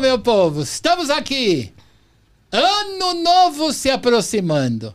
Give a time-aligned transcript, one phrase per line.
[0.00, 1.72] Meu povo, estamos aqui.
[2.52, 4.94] Ano novo se aproximando.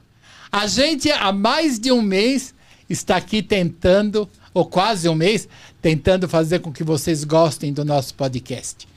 [0.51, 2.53] A gente há mais de um mês
[2.91, 5.47] está aqui tentando, ou quase um mês,
[5.81, 8.87] tentando fazer com que vocês gostem do nosso podcast.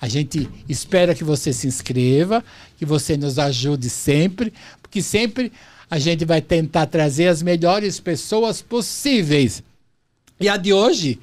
[0.00, 2.42] A gente espera que você se inscreva,
[2.78, 5.52] que você nos ajude sempre, porque sempre
[5.90, 9.62] a gente vai tentar trazer as melhores pessoas possíveis.
[10.38, 11.20] E a de hoje,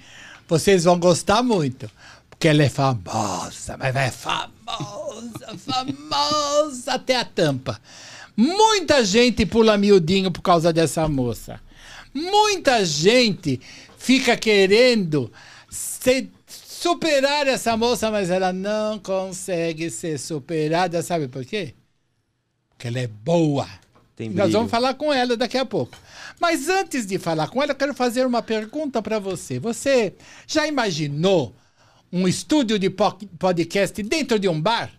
[0.47, 1.89] vocês vão gostar muito,
[2.38, 7.82] porque ela é famosa, mas é famosa, famosa até a tampa.
[8.36, 11.60] Muita gente pula miudinho por causa dessa moça.
[12.13, 13.60] Muita gente
[13.97, 15.32] fica querendo
[15.68, 21.01] ser, superar essa moça, mas ela não consegue ser superada.
[21.01, 21.74] Sabe por quê?
[22.69, 23.68] Porque ela é boa.
[24.15, 25.97] Tem Nós vamos falar com ela daqui a pouco.
[26.39, 29.57] Mas antes de falar com ela, eu quero fazer uma pergunta para você.
[29.57, 30.13] Você
[30.46, 31.55] já imaginou
[32.11, 34.92] um estúdio de po- podcast dentro de um bar?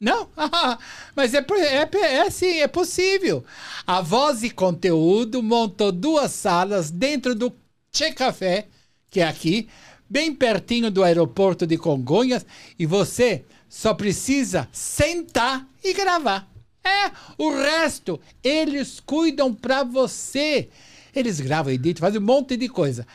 [0.00, 0.28] Não?
[1.16, 3.44] Mas é, é, é sim, é possível.
[3.86, 7.52] A Voz e Conteúdo montou duas salas dentro do
[7.92, 8.66] Che Café,
[9.10, 9.68] que é aqui,
[10.08, 12.44] bem pertinho do aeroporto de Congonhas,
[12.78, 16.48] e você só precisa sentar e gravar.
[16.84, 20.68] É, o resto eles cuidam para você.
[21.14, 23.06] Eles gravam, editam, fazem um monte de coisa.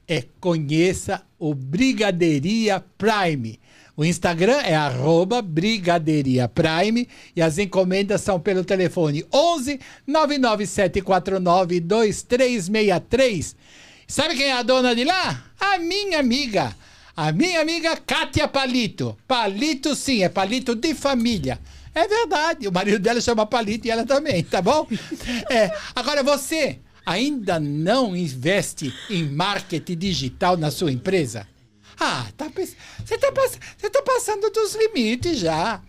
[0.07, 3.59] É conheça o Brigadeiria Prime.
[3.99, 7.05] O Instagram é arroba Brigadeiria Prime
[7.35, 13.57] e as encomendas são pelo telefone 11 99749 2363.
[14.07, 15.43] Sabe quem é a dona de lá?
[15.59, 16.73] A minha amiga.
[17.13, 19.17] A minha amiga Kátia Palito.
[19.27, 21.59] Palito sim, é palito de família.
[21.93, 24.87] É verdade, o marido dela chama Palito e ela também, tá bom?
[25.51, 31.45] É, agora você ainda não investe em marketing digital na sua empresa?
[31.99, 35.81] Ah, tá, você está tá passando dos limites já.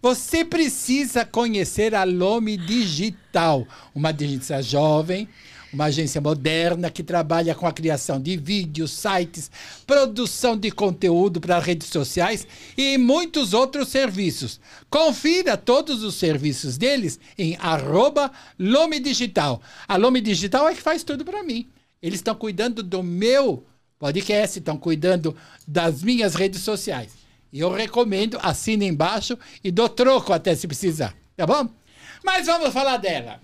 [0.00, 5.28] Você precisa conhecer a Lome Digital, uma agência jovem,
[5.72, 9.50] uma agência moderna que trabalha com a criação de vídeos, sites,
[9.86, 12.46] produção de conteúdo para redes sociais
[12.76, 14.60] e muitos outros serviços.
[14.88, 19.60] Confira todos os serviços deles em arroba Lome Digital.
[19.86, 21.68] A Lome Digital é que faz tudo para mim.
[22.00, 23.66] Eles estão cuidando do meu
[23.98, 25.36] podcast, estão cuidando
[25.66, 27.12] das minhas redes sociais.
[27.52, 31.68] E eu recomendo, assina embaixo e dou troco até se precisar, tá bom?
[32.24, 33.40] Mas vamos falar dela.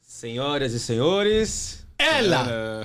[0.00, 1.86] Senhoras e senhores.
[1.98, 2.84] Ela.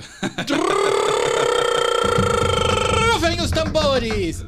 [3.12, 4.44] Rufem os tambores!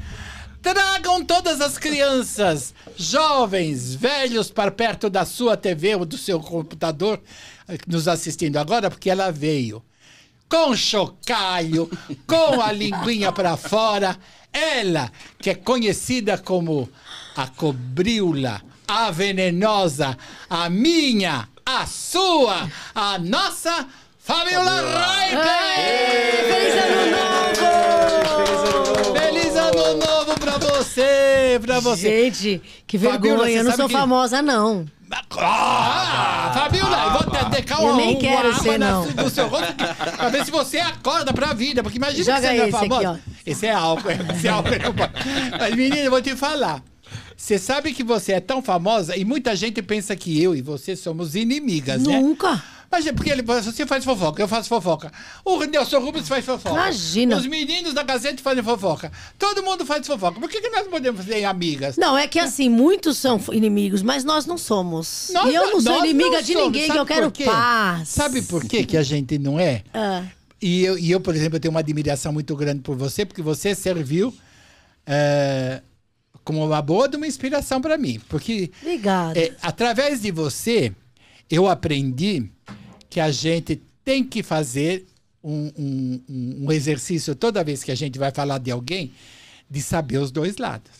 [0.61, 7.23] Tragam todas as crianças, jovens, velhos para perto da sua TV ou do seu computador
[7.69, 9.83] eh, nos assistindo agora, porque ela veio
[10.49, 11.89] com chocalho,
[12.27, 14.17] com a linguinha para fora.
[14.53, 16.89] Ela, que é conhecida como
[17.37, 20.17] a cobriula, a venenosa,
[20.49, 23.87] a minha, a sua, a nossa
[24.19, 25.37] Fabiola Raipe!
[26.49, 27.39] Feliz ano novo!
[29.19, 32.31] Feliz ano novo pra você, pra você.
[32.33, 33.53] Gente, que Fabiola, vergonha.
[33.53, 34.87] você Eu não sou que- famosa, não.
[35.41, 39.07] Ah, Fabiola, eu vou te decar Eu uma, nem uma quero água ser, na- não.
[39.07, 39.75] no seu rosto
[40.17, 41.83] pra ver se você acorda pra vida.
[41.83, 43.11] Porque imagina Joga que você não é esse aqui, famosa.
[43.11, 43.31] ó.
[43.47, 44.71] Esse é álcool, esse é álcool.
[45.59, 46.83] Mas, menina, eu vou te falar.
[47.37, 50.97] Você sabe que você é tão famosa e muita gente pensa que eu e você
[50.97, 52.19] somos inimigas, né?
[52.21, 52.63] Nunca.
[52.91, 55.13] Mas é porque ele, você faz fofoca, eu faço fofoca.
[55.45, 56.75] O Nelson Rubens faz fofoca.
[56.75, 57.37] Imagina.
[57.37, 59.13] Os meninos da Gazeta fazem fofoca.
[59.39, 60.41] Todo mundo faz fofoca.
[60.41, 61.97] Por que, que nós podemos ser amigas?
[61.99, 65.31] Não, é que assim, muitos são inimigos, mas nós não somos.
[65.35, 66.67] Nós e eu não sou inimiga não de somos.
[66.67, 68.09] ninguém, que Sabe eu quero paz.
[68.09, 69.83] Sabe por quê que a gente não é?
[69.93, 70.23] Ah,
[70.61, 73.43] E eu, e eu, por exemplo, eu tenho uma admiração muito grande por você, porque
[73.43, 74.35] você serviu
[75.07, 75.83] eh,
[76.43, 78.19] como uma boa de uma inspiração para mim.
[78.29, 79.39] Porque obrigada.
[79.39, 80.93] é, através de você,
[81.51, 82.51] eu aprendi
[83.09, 85.07] que a gente tem que fazer
[85.43, 89.13] um, um- um- exercício toda vez que a gente vai falar de alguém,
[89.71, 90.91] de saber os dois lados.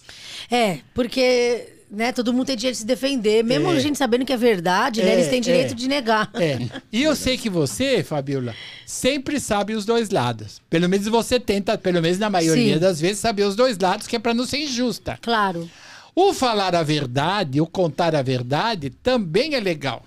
[0.51, 3.77] É, porque né, todo mundo tem direito de se defender, mesmo É.
[3.77, 5.75] a gente sabendo que é verdade, né, É, eles têm direito é.
[5.75, 6.31] de negar.
[6.35, 6.59] É.
[6.93, 8.55] E eu sei que você, Fabiola,
[8.87, 10.61] sempre sabe os dois lados.
[10.69, 12.81] Pelo menos você tenta, pelo menos na maioria Sim.
[12.81, 15.19] das vezes, saber os dois lados, que é para não ser injusta.
[15.23, 15.69] Claro.
[16.15, 20.05] O falar a verdade, o contar a verdade, também é legal.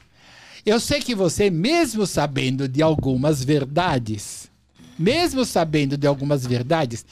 [0.66, 4.50] Eu sei que você, mesmo sabendo de algumas verdades,
[4.98, 7.06] mesmo sabendo de algumas verdades,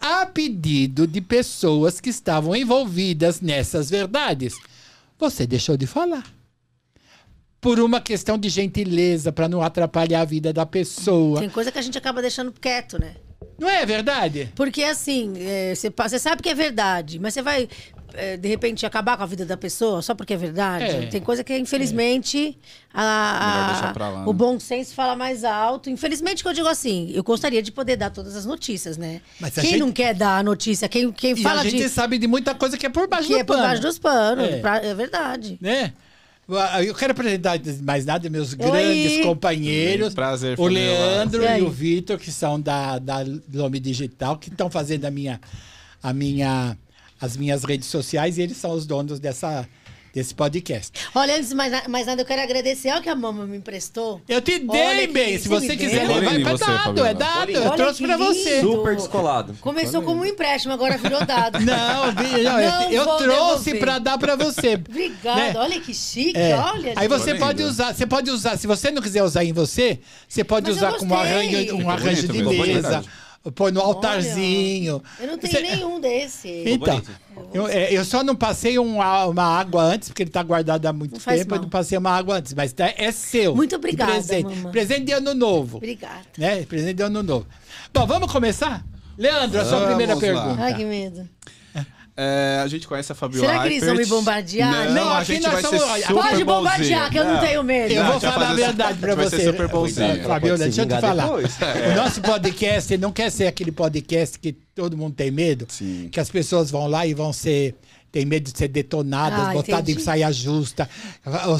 [0.00, 4.54] a pedido de pessoas que estavam envolvidas nessas verdades,
[5.18, 6.24] você deixou de falar.
[7.60, 11.40] Por uma questão de gentileza, para não atrapalhar a vida da pessoa.
[11.40, 13.16] Tem coisa que a gente acaba deixando quieto, né?
[13.58, 14.52] Não é verdade?
[14.54, 17.68] Porque assim, é, você você sabe que é verdade, mas você vai, é,
[18.36, 20.84] de repente, acabar com a vida da pessoa só porque é verdade.
[20.84, 21.06] É.
[21.06, 22.56] Tem coisa que, infelizmente,
[22.92, 24.38] a- Melhor a- pra lá, o né?
[24.38, 25.90] bom senso fala mais alto.
[25.90, 29.20] Infelizmente, que eu digo assim, eu gostaria de poder dar todas as notícias, né?
[29.40, 31.82] Mas a quem gente- não quer dar a notícia, quem, quem E fala a gente
[31.82, 33.66] de sabe de muita coisa que é por baixo que do é por pano.
[33.68, 34.60] baixo dos panos, É.
[34.60, 35.58] pra- é verdade.
[35.60, 35.92] né?
[36.86, 40.66] Eu quero apresentar mais nada meus grandes companheiros, Prazer, o.
[40.66, 45.10] Leandro E e, o Vitor, que são da, da Lome Digital, que estão fazendo a
[45.10, 45.40] minha,
[46.02, 46.76] a minha,
[47.24, 49.66] as minhas redes sociais e eles são os donos dessa,
[50.12, 50.92] desse podcast.
[51.14, 54.20] Olha, antes de mais, mais nada, eu quero agradecer ao que a mamãe me emprestou.
[54.28, 55.38] Eu te dei, bem.
[55.38, 57.40] Se você quiser levar, é dado, é dado.
[57.50, 58.60] Olha Eu trouxe pra você.
[58.60, 59.54] Super descolado.
[59.60, 61.58] Começou como um empréstimo, agora virou dado.
[61.64, 63.80] Não, não, eu- Não eu vou trouxe devolver.
[63.80, 64.74] pra dar pra você.
[64.88, 65.52] Obrigada, né?
[65.56, 66.54] olha que chique, É.
[66.56, 66.92] olha.
[66.96, 67.70] Aí você pode lindo.
[67.70, 69.98] usar, você pode usar, se você não quiser usar em você,
[70.28, 73.04] você pode Mas eu usar como um arranjo, um arranjo bonito de mesa.
[73.52, 75.02] Põe no altarzinho.
[75.20, 76.48] Eu não tenho Você- nenhum desse.
[76.66, 77.02] Então,
[77.52, 80.86] eu, é, eu só não passei um a- uma água antes, porque ele tá guardado
[80.86, 83.54] há muito Não tempo, eu não passei uma água antes, mas tá- é seu.
[83.54, 84.54] Muito obrigada, presente.
[84.56, 84.72] mamãe.
[84.72, 85.76] Presente de ano novo.
[85.76, 86.22] Obrigada.
[86.38, 86.62] Né?
[86.64, 87.46] Presente de ano novo.
[87.92, 88.84] Bom, vamos começar?
[89.16, 90.20] Leandro, a sua Vamos primeira lá.
[90.20, 90.62] pergunta.
[90.62, 91.28] Ai, que medo.
[92.16, 94.70] É, a gente conhece a Fabiola Será que eles vão me bombardear?
[94.86, 97.10] Não, Não, a aqui gente nós vai somos- ser super Pode bombardear, bonzinho.
[97.10, 97.92] que eu não tenho medo.
[97.92, 99.36] Eu Não, vou falar a verdade pra vai você.
[99.36, 100.22] ser super bonzinho.
[100.22, 101.24] Fabiola, deixa eu te falar.
[101.24, 101.56] depois.
[101.92, 106.08] O nosso podcast não quer ser aquele podcast que todo mundo tem medo, Sim.
[106.12, 107.74] que as pessoas vão lá e vão ser
[108.12, 110.88] tem medo de ser detonadas, Ah, botadas em saia justa,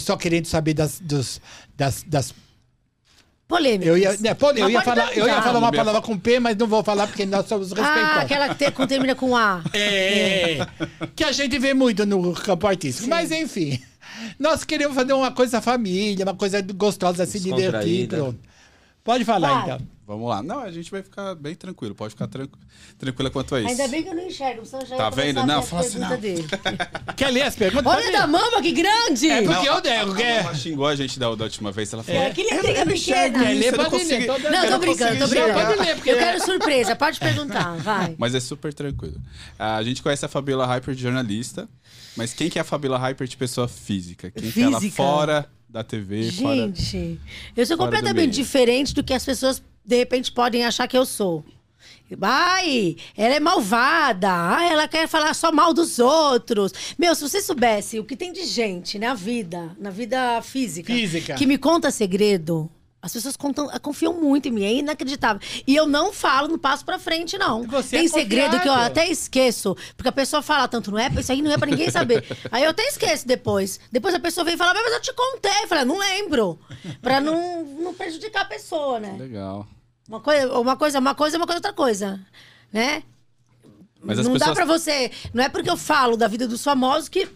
[0.00, 1.40] só querendo saber das, dos,
[1.76, 2.32] das, das
[3.46, 3.85] Polêmica.
[3.91, 6.67] eu ia, né, eu ia falar, eu ia falar uma palavra com P, mas não
[6.67, 8.19] vou falar porque nós somos Ah, respeitosos.
[8.23, 9.62] aquela que te- termina com A.
[9.73, 10.67] É,
[11.14, 13.08] que a gente vê muito no campo artístico.
[13.08, 13.79] Mas enfim,
[14.38, 18.08] nós queremos fazer uma coisa família, uma coisa gostosa, se divertir.
[18.08, 18.38] Pronto.
[19.04, 19.74] Pode falar Vai.
[19.74, 19.86] então.
[20.06, 20.42] Vamos lá.
[20.42, 21.94] Não, a gente vai ficar bem tranquilo.
[21.94, 22.52] Pode ficar tranqu...
[22.98, 23.70] tranquila quanto a isso.
[23.70, 25.38] Ainda bem que eu não enxergo, senão eu já ia Tá começar vendo?
[25.38, 26.20] a ver Não, as fala assim, perguntas não.
[26.20, 26.46] dele.
[27.16, 27.86] Quer ler as perguntas?
[27.92, 29.30] Olha da mama, que grande!
[29.30, 30.08] É porque Não, eu A quero.
[30.08, 31.90] mamãe xingou a gente da, da última vez.
[31.90, 32.20] Ela falou.
[32.20, 33.38] É, aquele intriga pequena.
[33.38, 34.26] Quer ler, pode ler.
[34.26, 35.54] Não, tô brincando, tô brincando.
[35.54, 38.14] Pode ler, porque- Eu quero surpresa, pode perguntar, vai.
[38.18, 39.18] Mas é super tranquilo.
[39.58, 41.66] A gente conhece a Fabiola Hyper, jornalista.
[42.14, 44.30] Mas quem que é a Fabiola Hyper de pessoa física?
[44.30, 45.02] Quem que é ela Física?
[45.02, 46.54] fora da TV, fora...
[46.54, 47.20] Gente,
[47.56, 50.96] eu sou fora do completamente diferente do que as pessoas, de repente, podem achar que
[50.96, 51.44] eu sou.
[52.22, 54.30] Ai, ela é malvada.
[54.30, 56.72] Ai, ela quer falar só mal dos outros.
[56.96, 61.34] Meu, se você soubesse o que tem de gente na vida, na vida física, Física.
[61.34, 62.70] que me conta segredo,
[63.04, 65.40] as pessoas contam, confiam muito em mim, é inacreditável.
[65.66, 67.64] E eu não falo, não passo pra frente, não.
[67.64, 71.08] Você tem é segredo que eu até esqueço, porque a pessoa fala tanto, não é,
[71.18, 72.24] isso aí não é pra ninguém saber.
[72.50, 73.78] aí eu até esqueço depois.
[73.92, 75.64] Depois a pessoa vem e fala, mas eu te contei.
[75.64, 76.58] Eu falo, não lembro.
[77.02, 79.16] Pra não, não prejudicar a pessoa, né?
[79.18, 79.66] Legal.
[80.08, 82.20] Uma coisa, uma coisa, uma coisa, uma coisa, outra coisa,
[82.72, 83.02] né?
[84.02, 85.10] Mas as não dá pessoas- pra você.
[85.32, 87.28] Não é porque eu falo da vida dos famosos que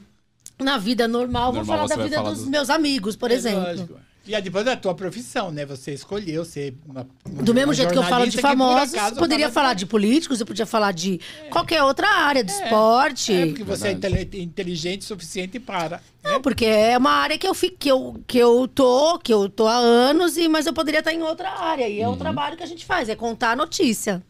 [0.59, 3.31] na vida normal, eu vou Normal falar da vida falar dos dos- meus amigos, por
[3.31, 3.61] É exemplo.
[3.63, 4.08] lógico.
[4.29, 5.65] E aí depois da tua profissão, né?
[5.65, 9.17] Você escolheu ser uma, uma Do mesmo uma jeito que eu falo de famosos, acaso,
[9.17, 11.19] poderia tava- falar de políticos, eu podia falar de
[11.51, 13.33] qualquer outra área, de esporte.
[13.33, 14.15] É, porque você é Verdade.
[14.21, 16.03] intele- inteligente o suficiente para.
[16.23, 19.49] Não, porque é uma área que eu fico, que eu, que eu tô, que eu
[19.49, 21.89] tô há anos, e, mas eu poderia estar em outra área.
[21.89, 22.19] E é o Uhum.
[22.19, 24.23] trabalho que a gente faz, é contar a notícia.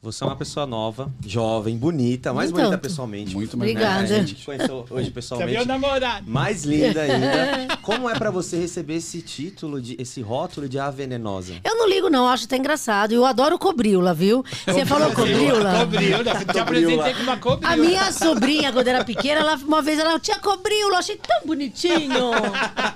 [0.00, 3.34] Você é uma pessoa nova, jovem, bonita, mais Nem bonita pessoalmente.
[3.34, 3.98] Muito mais Obrigada.
[3.98, 4.20] A velha.
[4.20, 5.62] gente te conheceu hoje Você viu pessoalmente.
[5.62, 6.30] o namorado?
[6.30, 7.76] Mais linda ainda.
[7.82, 11.54] Como é pra você receber esse título, de, esse rótulo de A Venenosa?
[11.64, 13.10] Eu não ligo, não, acho até engraçado.
[13.10, 14.44] Eu adoro cobrila, viu?
[14.64, 15.80] Você falou cobrila?
[15.80, 16.24] Cobrila.
[16.52, 17.72] Te apresentei com uma cobrila.
[17.72, 21.44] A minha sobrinha, quando era pequena, ela, uma vez ela tinha cobrila, eu achei tão
[21.44, 22.30] bonitinho.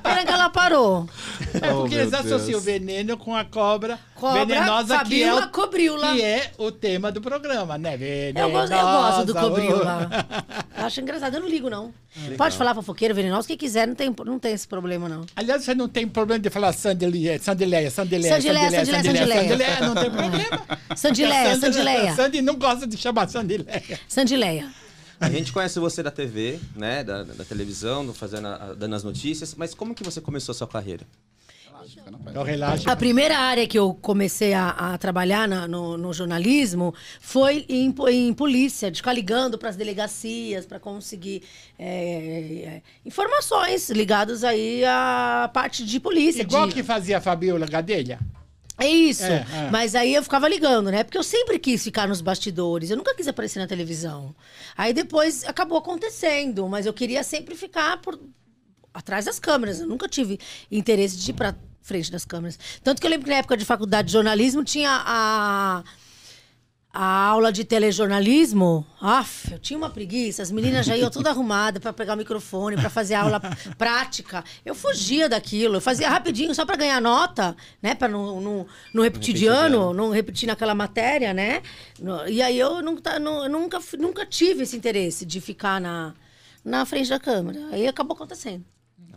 [0.04, 1.08] Pena que ela parou.
[1.54, 5.34] É Oh, porque meu eles associam o veneno com a cobra, Cobra, venenosa que é,
[5.34, 6.12] o, cobrila.
[6.14, 7.94] que é o tema do programa, né?
[8.34, 10.08] Eu gosto, eu gosto do Venenosa, cobrila.
[10.76, 11.92] Eu acho engraçado, eu não ligo, não.
[12.36, 15.24] Pode falar fofoqueiro, venenoso, o que quiser, não tem, não tem esse problema, não.
[15.34, 19.42] Aliás, você não tem problema de falar Sandileia, Sandileia, Sandileia, Sandileia, Sandileia, Sandileia.
[19.48, 20.66] Sandileia, não tem problema.
[20.96, 22.14] Sandileia, Sandileia.
[22.14, 23.82] Sandy não gosta de chamar Sandileia.
[24.08, 24.68] Sandileia.
[25.20, 27.04] A gente conhece você da TV, né?
[27.04, 30.66] Da, da televisão, fazendo a- dando as notícias, mas como que você começou a sua
[30.66, 31.06] carreira?
[32.26, 32.90] Então relaxa.
[32.90, 37.94] A primeira área que eu comecei a, a trabalhar na- no, no jornalismo foi em,
[38.10, 41.42] em polícia, de ficar ligando para as delegacias para conseguir
[41.78, 41.84] é,
[42.64, 46.42] é, informações ligadas aí à parte de polícia.
[46.42, 48.18] Igual de- que fazia a Fabiola Gadelha.
[48.78, 49.24] É isso.
[49.24, 49.70] É, é.
[49.70, 51.04] Mas aí eu ficava ligando, né?
[51.04, 52.90] Porque eu sempre quis ficar nos bastidores.
[52.90, 54.34] Eu nunca quis aparecer na televisão.
[54.76, 58.18] Aí depois acabou acontecendo, mas eu queria sempre ficar por
[58.92, 59.80] atrás das câmeras.
[59.80, 62.58] Eu nunca tive interesse de ir pra frente das câmeras.
[62.82, 65.84] Tanto que eu lembro que na época de faculdade de jornalismo tinha a
[66.94, 70.42] a aula de telejornalismo, af, eu tinha uma preguiça.
[70.42, 73.40] As meninas já iam toda arrumada para pegar o microfone, para fazer aula
[73.78, 74.44] prática.
[74.62, 79.02] Eu fugia daquilo, eu fazia rapidinho só para ganhar nota, né, para não, não, não
[79.02, 81.62] repetir de ano, não repetir naquela matéria, né?
[82.28, 86.12] E aí eu nunca, nu- nunca, nunca tive esse interesse de ficar na,
[86.62, 87.58] na frente da câmera.
[87.72, 88.66] Aí acabou acontecendo.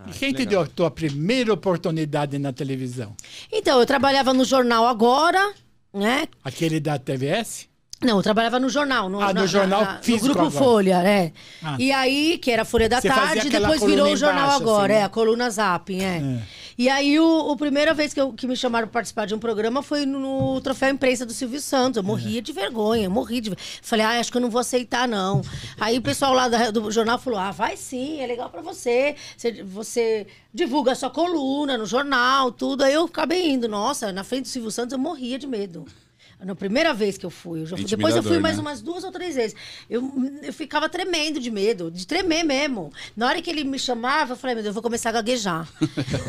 [0.06, 3.16] E quem te deu a tua primeira oportunidade na televisão?
[3.50, 5.54] Então, eu trabalhava no jornal agora,
[5.92, 6.28] né?
[6.44, 7.68] Aquele da TVS?
[8.02, 9.08] Não, eu trabalhava no jornal.
[9.08, 10.64] No, Ah, no jornal no físico Grupo agora.
[10.64, 11.32] Folha, é.
[11.62, 11.76] Ah.
[11.78, 14.92] E aí, que era Folha da Você Tarde, depois virou o Jornal embaixo, Agora, assim,
[14.92, 15.04] é, né?
[15.04, 16.42] a coluna Zapping, é.
[16.78, 19.38] E aí, o, o primeira vez que, eu- que me chamaram para participar de um
[19.38, 21.96] programa foi no, Troféu Imprensa do Silvio Santos.
[21.96, 25.40] Eu morria de vergonha, morri de Falei, ah, acho que eu não vou aceitar, não.
[25.80, 29.16] Aí o pessoal lá da- do jornal falou, ah, vai sim, é legal para você.
[29.38, 29.62] você.
[29.64, 32.84] Você divulga a sua coluna no jornal, tudo.
[32.84, 33.66] Aí eu acabei indo.
[33.66, 35.86] Nossa, na frente do Silvio Santos eu morria de medo.
[36.38, 37.62] Na primeira vez que eu fui.
[37.62, 38.62] Eu já fui- depois eu fui mais né?
[38.62, 39.56] umas duas ou três vezes.
[39.88, 40.12] Eu,
[40.42, 42.92] eu ficava tremendo de medo, de tremer mesmo.
[43.16, 45.66] Na hora que ele me chamava, eu falei, meu Deus, eu vou começar a gaguejar.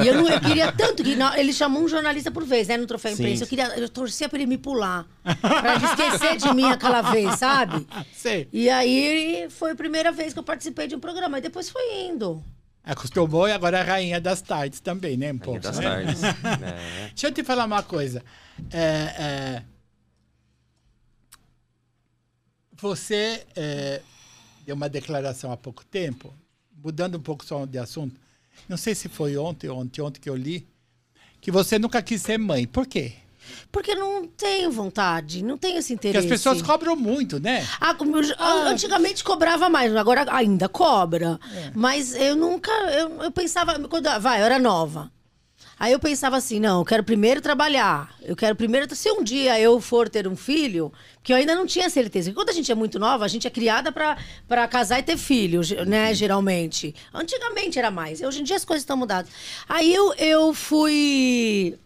[0.03, 1.13] e eu, não, eu queria tanto que.
[1.15, 2.77] na- ele chamou um jornalista por vez, né?
[2.77, 3.23] No troféu Sim.
[3.23, 3.43] imprensa.
[3.43, 5.05] Eu, queria, eu torcia pra ele me pular.
[5.41, 7.85] Pra ele esquecer de mim aquela vez, sabe?
[8.13, 8.47] Sei.
[8.53, 11.37] E aí foi a primeira vez que eu participei de um programa.
[11.37, 12.41] E depois foi indo.
[12.81, 15.25] Acostumou e agora é a rainha das tardes também, né?
[15.25, 15.83] Um Rainha pouco, das né?
[15.83, 16.21] tardes.
[16.63, 17.07] É.
[17.09, 18.23] Deixa eu te falar uma coisa.
[18.71, 19.63] É, é,
[22.77, 24.01] você é,
[24.65, 26.33] deu uma declaração há pouco tempo,
[26.83, 28.19] mudando um pouco só de assunto.
[28.67, 30.67] Não sei se foi ontem ou ontem, ontem que eu li,
[31.41, 32.65] que você nunca quis ser mãe.
[32.65, 33.13] Por quê?
[33.71, 36.27] Porque não tenho vontade, não tenho esse Porque interesse.
[36.27, 37.65] as pessoas cobram muito, né?
[37.79, 41.39] Ah, já- antigamente cobrava mais, agora ainda cobra.
[41.73, 42.71] Mas eu nunca.
[42.91, 43.79] Eu, eu pensava.
[43.87, 45.09] Quando, vai, eu era nova.
[45.79, 48.13] Aí eu pensava assim: não, eu quero primeiro trabalhar.
[48.21, 48.93] Eu quero primeiro.
[48.95, 50.91] Se um dia eu for ter um filho,
[51.23, 52.29] que eu ainda não tinha certeza.
[52.29, 55.17] Porque quando a gente é muito nova, a gente é criada pra casar e ter
[55.17, 56.13] filho, né?
[56.13, 56.95] Geralmente.
[57.13, 58.21] Antigamente era mais.
[58.21, 59.31] Hoje em dia as coisas estão mudadas.
[59.69, 61.77] Aí eu, eu fui.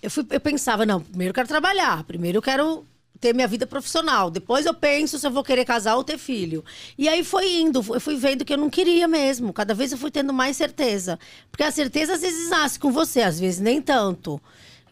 [0.00, 2.86] Eu, fui, eu pensava, não, primeiro eu quero trabalhar, primeiro eu quero
[3.24, 6.62] ter minha vida profissional, depois eu penso se eu vou querer casar ou ter filho.
[6.98, 9.96] E aí foi indo, eu fui vendo que eu não queria mesmo, cada vez eu
[9.96, 11.18] fui tendo mais certeza.
[11.50, 14.38] Porque a certeza às vezes nasce com você, às vezes nem tanto.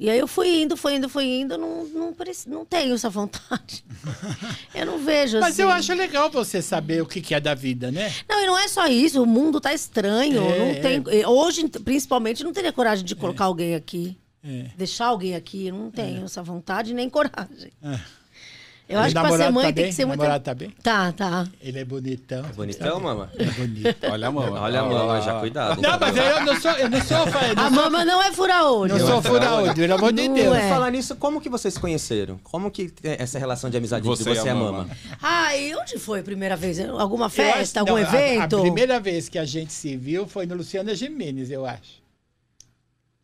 [0.01, 3.85] E aí eu fui indo, fui indo, fui indo, não, não, não tenho essa vontade.
[4.75, 5.62] eu não vejo Mas assim.
[5.62, 8.11] eu acho legal você saber o que que é da vida, né?
[8.27, 10.43] Não, e não é só isso, o mundo tá estranho.
[10.43, 10.75] É, não é.
[10.81, 14.17] tem, Hoje, principalmente, não teria coragem de colocar alguém aqui.
[14.43, 14.71] É.
[14.75, 17.71] Deixar alguém aqui, não tenho essa vontade nem coragem.
[17.83, 18.22] É.
[18.93, 19.85] Eu acho que pra ser mãe tá tem bem?
[19.87, 20.19] que ser O muito.
[20.21, 20.71] namorado tá bem?
[20.83, 21.47] Tá, tá.
[21.61, 22.43] Ele é bonitão.
[22.55, 23.31] Bonitão, mama?
[23.39, 23.97] É bonito.
[24.11, 24.61] Olha a mama.
[24.61, 25.81] Olha a mama, já cuidado.
[25.81, 28.33] Não, mas eu não sou, eu não sou, eu não A sou, mama não é
[28.33, 28.99] fura-olho.
[28.99, 30.57] não sou fura-olho, pelo amor de Deus.
[30.57, 30.69] é.
[30.69, 32.39] Falar nisso, como que vocês se conheceram?
[32.45, 34.89] Como que essa relação de amizade Você de você e a mama.
[35.23, 36.79] Ah, e onde foi a primeira vez?
[36.81, 38.57] Alguma acho- festa, algum não, a- evento?
[38.59, 42.02] A, primeira vez que a gente se viu foi no Luciana Gimenez, eu acho.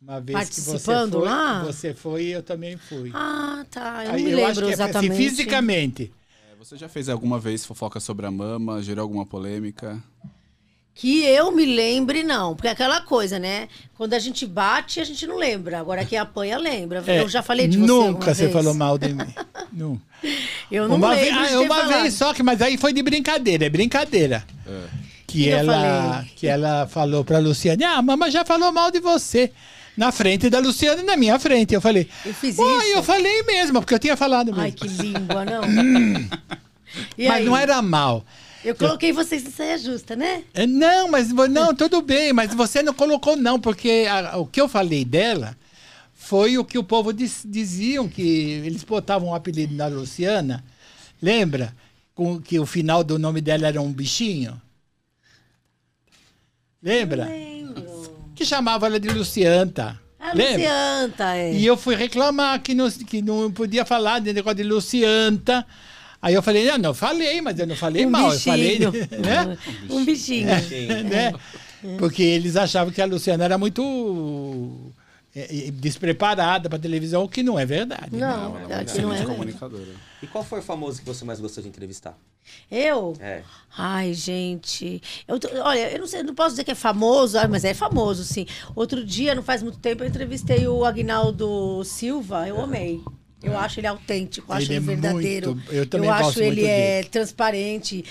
[0.01, 1.63] Uma vez que você Participando foi, lá?
[1.63, 3.11] você foi e eu também fui.
[3.13, 4.05] Ah, tá.
[4.05, 5.15] Eu Aí me eu acho lembro que é, assim, exatamente.
[5.15, 6.13] fisicamente.
[6.51, 8.81] É, Você já fez alguma vez fofoca sobre a mama?
[8.81, 10.01] Gerou alguma polêmica?
[10.95, 12.55] Que eu me lembre, não.
[12.55, 13.67] Porque é aquela coisa, né?
[13.97, 15.79] Quando a gente bate, a gente não lembra.
[15.79, 17.03] Agora quem apanha, lembra.
[17.05, 18.53] É, eu já falei de você Nunca você vez.
[18.53, 19.33] falou mal de mim.
[19.71, 20.01] Nunca.
[20.71, 22.01] Eu não uma lembro vez, de ah, ter uma falado.
[22.01, 24.45] vez só, que, mas aí foi de brincadeira, é brincadeira.
[25.27, 28.91] Que, que eu ela, que ela falou pra Luciane, ah, a mamãe já falou mal
[28.91, 29.51] de você.
[29.99, 31.73] Na frente da Luciane e na minha frente.
[31.73, 32.87] Eu falei, Eu fiz "Pô, isso?
[32.95, 34.61] eu falei mesmo, porque eu tinha falado mesmo.
[34.61, 35.61] Ai, que língua, não.
[37.17, 37.45] Mas aí?
[37.45, 38.25] não era mal.
[38.63, 40.43] Eu coloquei vocês em saia justa, né?
[40.53, 44.59] É, Não, mas não, tudo bem, mas você não colocou não, porque a- o que
[44.59, 45.55] eu falei dela
[46.13, 48.21] foi o que o povo diz- diziam que
[48.65, 50.63] eles botavam um apelido na Luciana,
[51.21, 51.73] lembra?
[52.15, 54.59] Com, que o final do nome dela era um bichinho.
[56.81, 57.25] Lembra?
[57.25, 57.58] Lembro.
[58.39, 59.99] Que chamava ela de Lucianta.
[60.17, 60.53] A lembra?
[60.53, 61.53] Lucianta, é.
[61.55, 65.65] E eu fui reclamar que não, que não podia falar de negócio de Lucianta.
[66.21, 68.83] Aí eu falei, não, não falei, mas eu não falei um mal, bichinho.
[68.85, 69.57] eu falei, né?
[69.89, 70.47] Um bichinho.
[70.47, 71.33] né?
[71.97, 74.98] Porque eles achavam que a Luciana era muito é, é,
[75.71, 78.09] despreparada para televisão, o que não é verdade.
[78.15, 78.19] né?
[78.19, 79.23] Não, Ela é uma aqui não é.
[79.25, 79.91] comunicadora.
[80.21, 82.17] E qual foi o famoso que você mais gostou de entrevistar?
[82.71, 83.13] Eu?
[83.19, 83.43] É.
[83.77, 85.01] Ai, gente.
[85.27, 88.23] Eu tô- olha, eu não sei, não posso dizer que é famoso, mas é famoso,
[88.23, 88.45] sim.
[88.75, 93.01] Outro dia, não faz muito tempo, eu entrevistei o Agnaldo Silva, eu amei.
[93.41, 95.55] Eu acho ele autêntico, acho Ele ele, é verdadeiro.
[95.55, 97.07] muito- eu também acho gosto ele muito é dele.
[97.09, 98.03] transparente,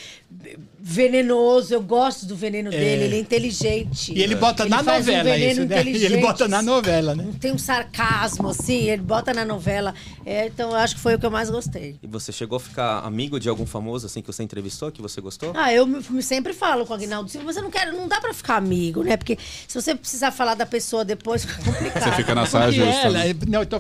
[0.81, 1.75] venenoso.
[1.75, 4.13] Eu gosto do veneno dele, ele é inteligente.
[4.15, 5.83] E ele bota Ele na faz um novela veneno isso, né?
[5.85, 7.27] E ele bota na novela, né?
[7.41, 9.95] Tem um sarcasmo, assim, ele bota na novela.
[10.25, 11.97] É, então, eu acho que foi o que eu mais gostei.
[12.03, 15.21] E você chegou a ficar amigo de algum famoso assim que você entrevistou, que você
[15.21, 15.53] gostou?
[15.55, 15.87] Ah, eu
[16.23, 19.03] sempre falo com o Agnaldo Silva, mas eu não quero, não dá pra ficar amigo,
[19.03, 19.17] né?
[19.17, 22.03] Porque se você precisar falar da pessoa depois, fica complicado.
[22.05, 22.91] Você fica na saia justa.
[22.91, 23.19] ela,
[23.49, 23.77] não, eu tô,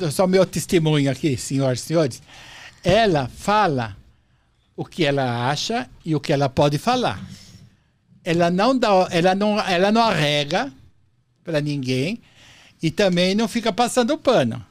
[0.00, 2.22] eu- só meu testemunho aqui, senhoras e senhores.
[2.82, 3.96] Ela fala
[4.80, 7.20] o que ela acha e o que ela pode falar.
[8.24, 10.72] Ela não dá, ela não, ela não arrega
[11.44, 12.18] para ninguém
[12.82, 14.64] e também não fica passando pano.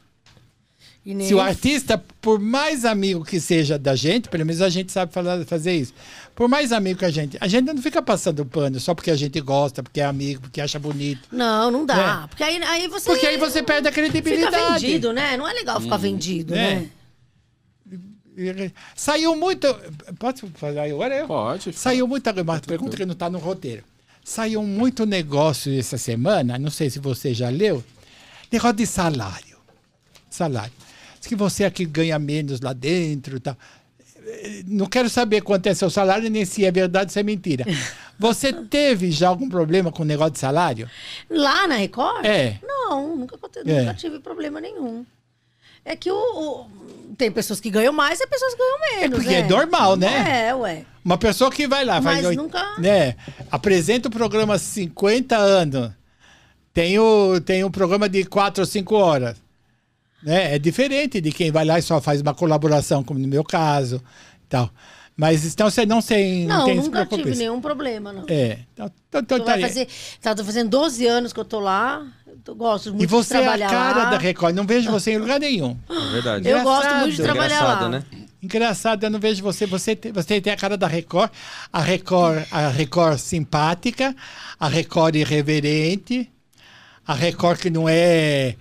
[1.05, 4.69] E nem- Se o artista, por mais amigo que seja da gente, pelo menos a
[4.69, 5.93] gente sabe falar- fazer isso.
[6.35, 9.15] Por mais amigo que a gente, a gente não fica passando pano só porque a
[9.15, 11.27] gente gosta, porque é amigo, porque acha bonito.
[11.31, 12.23] Não, não dá.
[12.23, 12.27] É.
[12.27, 13.05] Porque aí, aí você.
[13.11, 14.85] Porque aí você perde a fica credibilidade.
[14.85, 15.37] vendido, né?
[15.37, 16.75] Não é legal ficar vendido, É.
[16.75, 16.89] né?
[18.95, 19.67] Saiu muito.
[20.17, 21.15] Pode falar agora?
[21.15, 21.27] Eu?
[21.27, 21.73] Pode.
[21.73, 22.31] Saiu muita.
[22.41, 23.83] Uma pergunta que não está no roteiro.
[24.23, 27.83] Saiu muito negócio essa semana, não sei se você já leu,
[28.51, 29.57] negócio de salário.
[30.29, 30.71] Salário.
[31.19, 33.57] Diz que você aqui ganha menos lá dentro e tal.
[34.25, 37.23] Eh, Não quero saber quanto é seu salário, nem se é verdade ou se é
[37.23, 37.65] mentira.
[38.19, 40.89] Você teve já algum problema com o negócio de salário?
[41.29, 42.25] Lá na Record?
[42.25, 42.59] É.
[42.61, 43.79] Não, nunca, É.
[43.81, 45.05] nunca tive problema nenhum.
[45.89, 46.65] É que o, o-
[47.17, 49.17] tem pessoas que ganham mais e pessoas que ganham menos.
[49.17, 49.39] porque né?
[49.39, 50.47] é normal, né?
[50.49, 50.85] É, ué.
[51.03, 53.15] Uma pessoa que vai lá, faz Mas nunca- né,
[53.51, 55.89] apresenta o programa há 50 anos,
[56.71, 59.35] tem o, tem um programa de 4 ou 5 horas.
[60.21, 60.55] Né?
[60.55, 63.99] É diferente de quem vai lá e só faz uma colaboração, como no meu caso.
[64.47, 64.69] Tal.
[65.17, 68.23] Mas então você não, tem não, Não, tem nunca tive nenhum problema, não.
[68.29, 68.59] É.
[68.73, 69.87] Então, então, então vai tá- fazer,
[70.21, 72.05] tá, fazendo 12 anos que eu tô lá.
[72.47, 74.09] Eu gosto muito E você de é a trabalhar cara lá.
[74.11, 74.55] da Record.
[74.55, 75.77] Não vejo você em lugar nenhum.
[75.89, 76.47] É verdade.
[76.49, 77.23] Eu gosto muito de Engraçado.
[77.25, 77.89] trabalhar Engraçado, lá.
[77.89, 78.03] né?
[78.41, 79.65] Engraçado, eu não vejo você.
[79.65, 81.29] Você tem, você tem a cara da Record,
[81.73, 84.15] a Record, a Record simpática,
[84.59, 86.31] a Record irreverente,
[87.05, 88.55] a Record que não é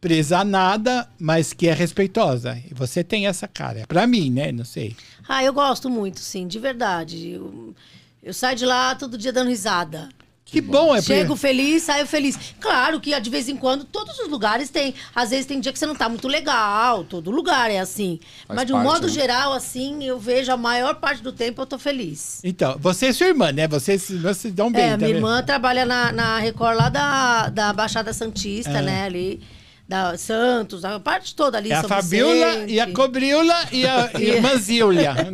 [0.00, 2.56] presa a nada, mas que é respeitosa.
[2.70, 3.84] E você tem essa cara.
[3.88, 4.52] Pra mim, né?
[4.52, 4.94] Não sei.
[5.28, 7.30] Ah, eu gosto muito, sim, de verdade.
[7.30, 7.74] Eu,
[8.22, 10.08] eu saio de lá todo dia dando risada.
[10.50, 12.38] Que bom, é Chego feliz, saio feliz.
[12.58, 14.94] Claro que de vez em quando todos os lugares tem.
[15.14, 18.18] Às vezes tem dia que você não tá muito legal, todo lugar é assim.
[18.46, 19.12] Faz Mas de um parte, modo né?
[19.12, 22.40] geral, assim, eu vejo a maior parte do tempo eu tô feliz.
[22.42, 23.68] Então, você e sua irmã, né?
[23.68, 24.82] Vocês se dão bem.
[24.84, 25.16] é, tá minha vendo?
[25.18, 28.82] irmã trabalha na, na Record lá da, da Baixada Santista, É.
[28.82, 29.02] né?
[29.04, 29.42] Ali,
[29.88, 31.72] da Santos, a parte toda ali.
[31.72, 32.72] É a São Fabiola Vicente.
[32.74, 35.14] e a Cobriola e a irmã Zília.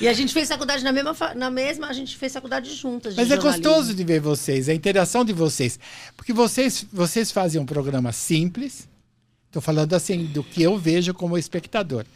[0.00, 3.14] E a gente fez faculdade na mesma, na mesma, a gente fez faculdade juntas.
[3.14, 3.70] Mas é jornalismo.
[3.70, 5.78] gostoso de ver vocês, a interação de vocês.
[6.16, 8.88] Porque vocês, vocês fazem um programa simples.
[9.46, 12.06] Estou falando assim do que eu vejo como espectador.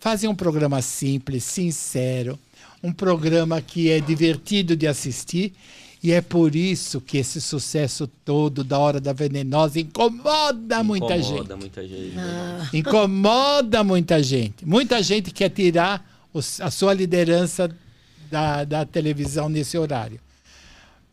[0.00, 2.38] Fazem um programa simples, sincero,
[2.82, 5.52] um programa que é divertido de assistir.
[6.06, 11.32] E é por isso que esse sucesso todo da Hora da Venenosa incomoda muita gente.
[11.32, 12.14] Incomoda muita gente.
[12.16, 12.70] Ah.
[12.72, 14.64] Incomoda muita gente.
[14.64, 17.68] Muita gente quer tirar os- a sua liderança
[18.30, 20.20] da, da televisão nesse horário.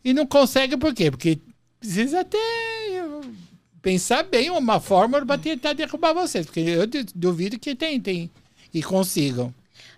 [0.04, 1.10] E não consegue por quê?
[1.10, 1.40] Porque
[1.80, 2.38] precisa ter
[3.82, 6.46] pensar bem uma fórmula para tentar derrubar vocês.
[6.46, 8.30] Porque eu du- duvido que tem, tem
[8.72, 9.52] e consigam.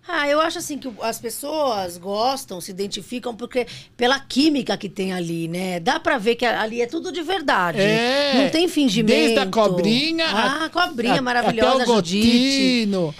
[0.09, 3.67] Ah, eu acho assim que as pessoas gostam, se identificam porque
[3.97, 5.81] pela química que tem ali, né?
[5.81, 7.81] Dá pra ver que ali é tudo de verdade.
[7.81, 9.17] É, Não tem fingimento.
[9.19, 10.27] Desde a cobrinha.
[10.27, 12.27] Ah, a cobrinha a- maravilhosa, até o Judite.
[12.87, 13.15] Gotino,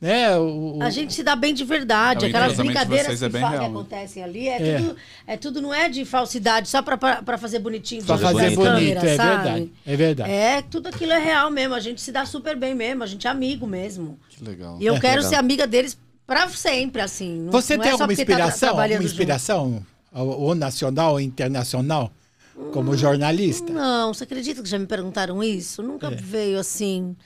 [0.00, 0.36] né?
[0.38, 2.24] O, o- A gente se dá bem de verdade.
[2.24, 3.66] É, Aquelas brincadeiras que, é que né?
[3.66, 4.76] acontecem ali, é, É.
[4.78, 8.02] Tudo, é tudo, não é de falsidade, só pra, pra, pra fazer bonitinho.
[8.04, 9.30] Pra de fazer bonito, câmeras, é sabe?
[9.42, 10.30] verdade, é verdade.
[10.30, 11.74] É, tudo aquilo é real mesmo.
[11.74, 13.02] A gente se dá super bem mesmo.
[13.02, 14.18] A gente é amigo mesmo.
[14.30, 14.78] Que legal.
[14.80, 15.30] E eu É, quero legal.
[15.30, 17.46] ser amiga deles pra sempre, assim.
[17.50, 18.68] Você não tem é alguma tá inspiração?
[18.68, 22.12] trabalhando alguma inspiração, ou, ou nacional ou internacional,
[22.72, 23.72] como jornalista?
[23.72, 25.82] Não, você acredita que já me perguntaram isso?
[25.82, 26.14] Nunca É.
[26.14, 27.16] veio assim.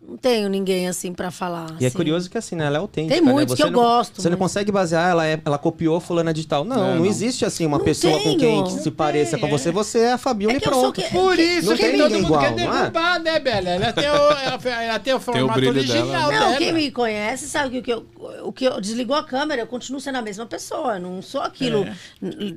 [0.00, 1.66] Não tenho ninguém assim pra falar.
[1.80, 1.96] E é assim.
[1.96, 2.64] curioso que assim, né?
[2.66, 3.14] Ela é autêntica.
[3.14, 3.32] Tem né?
[3.32, 6.00] muitos que Você eu não- gosto, Você não mas- consegue basear, ela, é, ela copiou
[6.00, 6.64] fulana de tal.
[6.64, 7.04] Não, É, não, não.
[7.06, 8.64] existe assim uma Não pessoa com quem tenho.
[8.64, 9.72] que se Não pareça tem, com você.
[9.72, 10.92] Você é a Fabiola É e que pronto.
[11.02, 12.80] que- Por isso Não que tem todo ninguém mundo igual, quer não é?
[12.80, 13.68] derrubar, né, Bela?
[13.70, 16.28] Ela tem o, ela, ela tem o formato brilho original dela.
[16.28, 16.50] dela.
[16.52, 18.06] Não, quem me conhece sabe que o que eu,
[18.44, 20.94] o que eu desligou a câmera, eu continuo sendo a mesma pessoa.
[20.94, 21.94] Eu não sou aquilo É.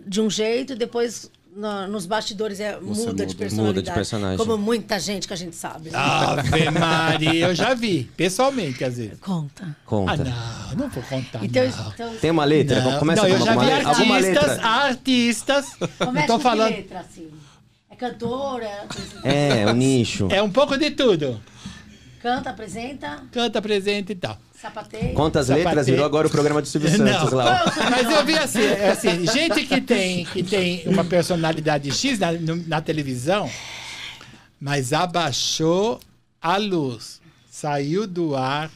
[0.07, 3.25] de um jeito e depois no- nos bastidores é, muda, muda.
[3.25, 3.67] de personalidade.
[3.77, 4.37] Muda de personagem.
[4.37, 5.89] Como muita gente que a gente sabe.
[5.89, 5.97] né?
[5.97, 9.19] Ave Maria, eu já vi, pessoalmente, às vezes.
[9.19, 9.65] Conta.
[9.65, 10.23] Ah, Conta.
[10.23, 11.43] não, não vou contar.
[11.43, 11.89] Então, não.
[11.93, 12.81] então Tem uma letra?
[12.81, 14.67] Não, Começa não, com eu já vi le- alguma artistas, letra.
[14.67, 15.65] artistas.
[15.97, 16.69] Começa tô com falando.
[16.73, 17.29] que letra, assim?
[17.89, 18.69] É cantora,
[19.23, 20.27] É, o nicho.
[20.31, 21.41] É um pouco de tudo.
[22.21, 24.37] canta, apresenta, Canta, presente e tal.
[24.61, 25.13] Sapateia.
[25.13, 27.37] Conta as letras, virou agora o programa do Silvio Santos Não.
[27.37, 27.65] lá.
[27.89, 32.31] Mas eu vi assim, é assim, gente que tem, que tem uma personalidade X na,
[32.67, 33.49] na televisão,
[34.59, 35.99] mas abaixou
[36.39, 37.19] a luz,
[37.49, 38.71] saiu do ar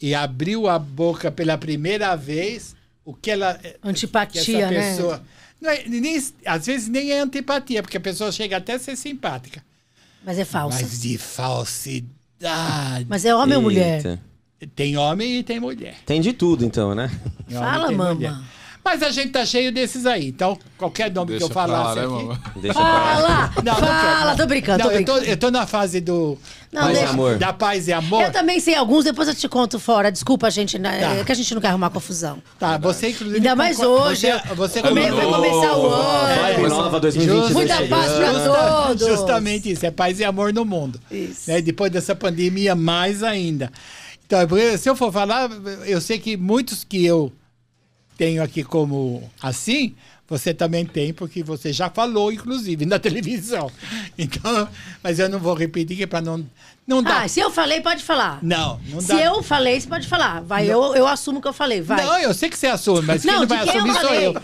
[0.00, 2.74] e abriu a boca pela primeira vez,
[3.04, 3.54] o que ela.
[3.54, 4.90] que Antipatia, essa né?
[4.90, 5.22] pessoa.
[5.60, 8.96] Não é, nem, às vezes nem é antipatia, porque a pessoa chega até a ser
[8.96, 9.62] simpática.
[10.24, 10.80] Mas é falsa.
[10.80, 13.06] Mas de falsidade.
[13.08, 14.20] Mas é homem ou mulher?
[14.74, 15.94] Tem homem e tem mulher.
[16.04, 17.10] Tem de tudo, então, né?
[17.48, 18.34] Tem Fala, mulher.
[18.84, 20.28] Mas a gente tá cheio desses aí.
[20.28, 22.24] Então, qualquer nome Deixa que eu falasse lá, né, aqui...
[22.24, 22.38] mamãe?
[22.56, 22.78] Deixa.
[22.78, 23.52] Fala!
[23.62, 24.00] Não, fala!
[24.00, 24.36] quero, não.
[24.36, 25.30] tô brincando, Não, tô eu tô, brincando.
[25.30, 26.38] eu tô na fase do...
[26.72, 27.12] Não, Paz e deixa.
[27.12, 27.38] amor.
[27.38, 28.22] Da paz e amor.
[28.22, 30.10] Eu também sei alguns, depois eu te conto fora.
[30.10, 31.00] Desculpa, gente, né?
[31.00, 31.14] Tá.
[31.16, 32.42] é que a gente não quer arrumar confusão.
[32.58, 33.36] Tá, você inclusive...
[33.36, 34.20] Ainda mais concorda- hoje.
[34.26, 36.68] Você, você vai começar o Vibe ano.
[36.68, 38.32] nova 2022 Muita paz pra
[38.86, 39.06] todos.
[39.06, 40.98] Justamente isso, é paz e amor no mundo.
[41.10, 41.50] Isso.
[41.50, 41.60] Né?
[41.60, 43.70] Depois dessa pandemia, mais ainda.
[44.28, 45.48] Então, se eu for falar,
[45.86, 47.32] eu sei que muitos que eu
[48.18, 49.94] tenho aqui como assim,
[50.28, 53.72] você também tem, porque você já falou, inclusive, na televisão.
[54.18, 54.68] Então,
[55.02, 56.44] mas eu não vou repetir, é para não,
[56.86, 57.24] não dar.
[57.24, 58.38] Ah, se eu falei, pode falar.
[58.42, 59.24] não, não Se dá.
[59.24, 60.42] eu falei, você pode falar.
[60.42, 61.80] Vai, eu, eu assumo que eu falei.
[61.80, 62.04] Vai.
[62.04, 64.00] Não, eu sei que você assume, mas quem Não, não de vai quem eu assumir
[64.00, 64.34] sou eu.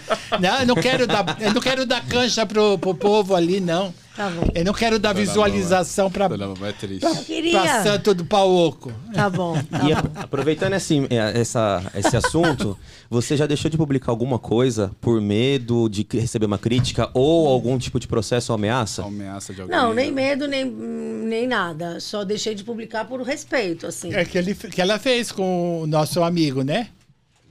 [0.41, 3.93] Não, eu não quero dar, eu não quero dar cancha pro, pro povo ali, não.
[4.17, 4.49] Tá bom.
[4.55, 7.05] Eu não quero dar visualização para mamãe é triste.
[7.05, 7.61] Eu queria.
[7.61, 8.93] pra Santo do Pauoco.
[9.13, 9.55] Tá bom.
[9.69, 10.11] Tá E bom.
[10.15, 12.79] aproveitando esse, é, essa, esse assunto,
[13.11, 17.77] você já deixou de publicar alguma coisa por medo de receber uma crítica ou algum
[17.77, 19.05] tipo de processo ou ameaça?
[19.05, 19.77] Ameaça de alguém.
[19.77, 20.29] Não, nem né?
[20.29, 21.99] medo, nem, nem nada.
[21.99, 24.15] Só deixei de publicar por respeito, assim.
[24.15, 26.89] É que, ele, que ela fez com o nosso amigo, né?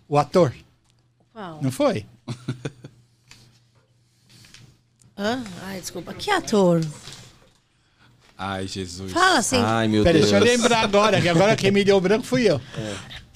[0.08, 0.54] O ator,
[1.34, 1.60] Qual?
[1.62, 2.06] não foi?
[5.24, 5.42] Hã?
[5.68, 6.14] Ai, desculpa.
[6.14, 6.82] Que ator?
[8.38, 9.12] Ai, Jesus.
[9.14, 9.58] Fala assim.
[9.58, 10.32] Ai, meu Peraí, Deus.
[10.32, 12.60] deixa eu lembrar agora, que agora quem me deu branco fui eu.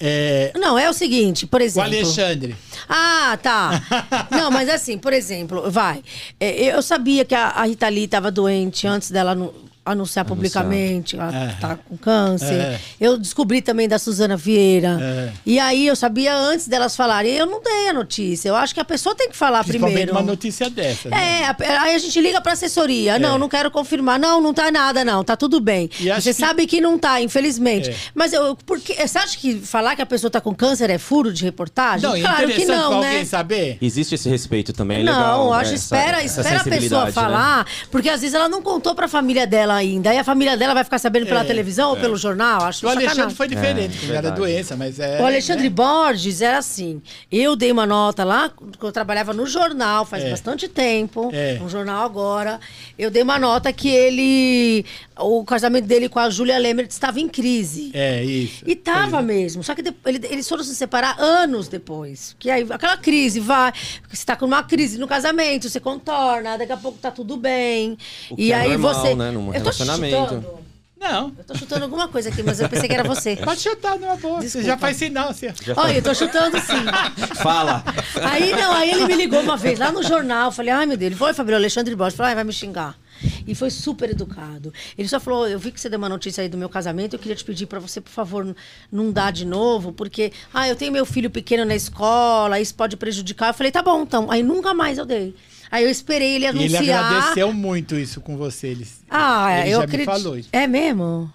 [0.00, 1.88] É, Não, é o seguinte, por o exemplo.
[1.88, 2.54] Alexandre.
[2.88, 3.82] Ah, tá.
[4.30, 6.02] Não, mas assim, por exemplo, vai.
[6.38, 9.54] É, Eu sabia que a a Rita Lee estava doente antes dela anu-
[9.92, 11.16] anunciar publicamente.
[11.16, 11.56] Ela É.
[11.60, 12.52] tá com câncer.
[12.54, 12.80] É.
[13.00, 14.98] Eu descobri também da Suzana Vieira.
[15.00, 15.32] É.
[15.46, 17.32] E aí eu sabia antes delas falarem.
[17.34, 18.48] Eu não dei a notícia.
[18.48, 20.12] Eu acho que a pessoa tem que falar primeiro.
[20.12, 21.08] uma notícia dessa.
[21.08, 21.16] né?
[21.60, 23.18] É, aí a gente liga pra assessoria.
[23.18, 24.18] Não, não quero confirmar.
[24.18, 25.22] Não, não tá nada, não.
[25.24, 25.90] Tá tudo bem.
[26.00, 27.90] E Você que- sabe que não tá, infelizmente.
[27.90, 27.96] É.
[28.14, 31.32] Mas eu, porque, você acha que falar que a pessoa tá com câncer é furo
[31.32, 32.08] de reportagem?
[32.08, 33.08] Não, é claro que não, né?
[33.08, 33.78] alguém saber.
[33.80, 35.52] Existe esse respeito também, é não, legal.
[35.54, 35.76] acho, né?
[35.76, 37.12] espera, Essa- essa espera a pessoa né?
[37.12, 40.10] falar, porque às vezes ela não contou pra família dela ainda.
[40.10, 42.62] Aí a família dela vai ficar sabendo pela É, televisão ou pelo jornal.
[42.64, 43.36] Acho O Alexandre sacanagem.
[43.36, 45.20] foi diferente, É, porque era doença, mas é.
[45.20, 45.70] O Alexandre né?
[45.70, 47.00] Borges era assim.
[47.30, 50.30] Eu dei uma nota lá, que eu trabalhava no jornal faz É.
[50.30, 51.30] bastante tempo.
[51.32, 51.54] É.
[51.54, 52.60] No jornal agora.
[52.98, 54.84] Eu dei uma nota que ele.
[55.18, 57.90] O casamento dele com a Júlia Lemert estava em crise.
[57.94, 58.62] É, isso.
[58.66, 59.62] E tava mesmo.
[59.64, 62.36] Só que ele- eles foram se separar anos depois.
[62.38, 63.72] Que aí aquela crise vai.
[64.10, 67.96] Você tá com uma crise no casamento, você contorna, daqui a pouco tá tudo bem.
[68.30, 69.14] O e que é aí normal, você.
[69.14, 69.30] né,
[69.70, 70.34] relacionamento.
[70.34, 70.58] chutando.
[71.00, 73.36] Não, Eu tô chutando alguma coisa aqui, mas eu pensei que era você.
[73.44, 74.38] pode chutar numa boa.
[74.40, 74.66] Você Desculpa.
[74.66, 75.46] já faz sinal, assim.
[75.76, 76.84] Olha, eu tô chutando sim.
[77.40, 77.84] Fala!
[78.20, 80.96] Aí não, aí ele me ligou uma vez lá no jornal, eu falei, ai meu
[80.96, 82.98] Deus, ele foi, Fabrício Alexandre Borges, falou, ai, vai me xingar.
[83.46, 84.72] E foi super educado.
[84.96, 87.18] Ele só falou, eu vi que você deu uma notícia aí do meu casamento, eu
[87.18, 88.54] queria te pedir pra você, por favor,
[88.90, 92.96] não dar de novo, porque, ah, eu tenho meu filho pequeno na escola, isso pode
[92.96, 93.50] prejudicar.
[93.50, 94.30] Eu falei, tá bom, então.
[94.30, 95.34] Aí nunca mais eu dei.
[95.70, 97.04] Aí eu esperei ele E ele anunciar.
[97.04, 98.68] agradeceu muito isso com você.
[98.68, 100.08] Ele, Ah, ele eu já acredito.
[100.08, 100.48] me falou isso.
[100.52, 101.30] É mesmo?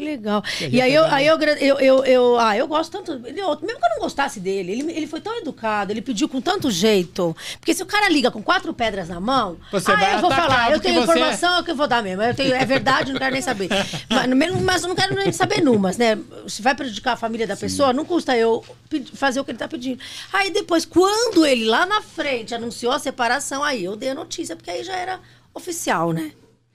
[0.00, 0.42] Que legal.
[0.70, 3.12] E aí eu, aí eu, agra- eu, eu, eu- ah, eu gosto tanto.
[3.12, 6.40] Ele, mesmo que eu não gostasse dele, ele, ele foi tão educado, ele pediu com
[6.40, 7.36] tanto jeito.
[7.58, 10.30] Porque se o cara liga com quatro pedras na mão, Você ah, vai eu vou
[10.30, 12.22] falar, eu tenho informação, é que eu vou dar mesmo.
[12.22, 13.68] Eu tenho, é verdade, não quero nem saber.
[14.08, 16.18] mas, mas eu não quero nem saber numas, né?
[16.48, 18.64] Se vai prejudicar a família da pessoa, não custa eu
[19.12, 20.00] fazer o que ele tá pedindo.
[20.32, 24.56] Aí depois, quando ele lá na frente anunciou a separação, aí eu dei a notícia,
[24.56, 25.20] porque aí já era
[25.52, 26.32] oficial, né?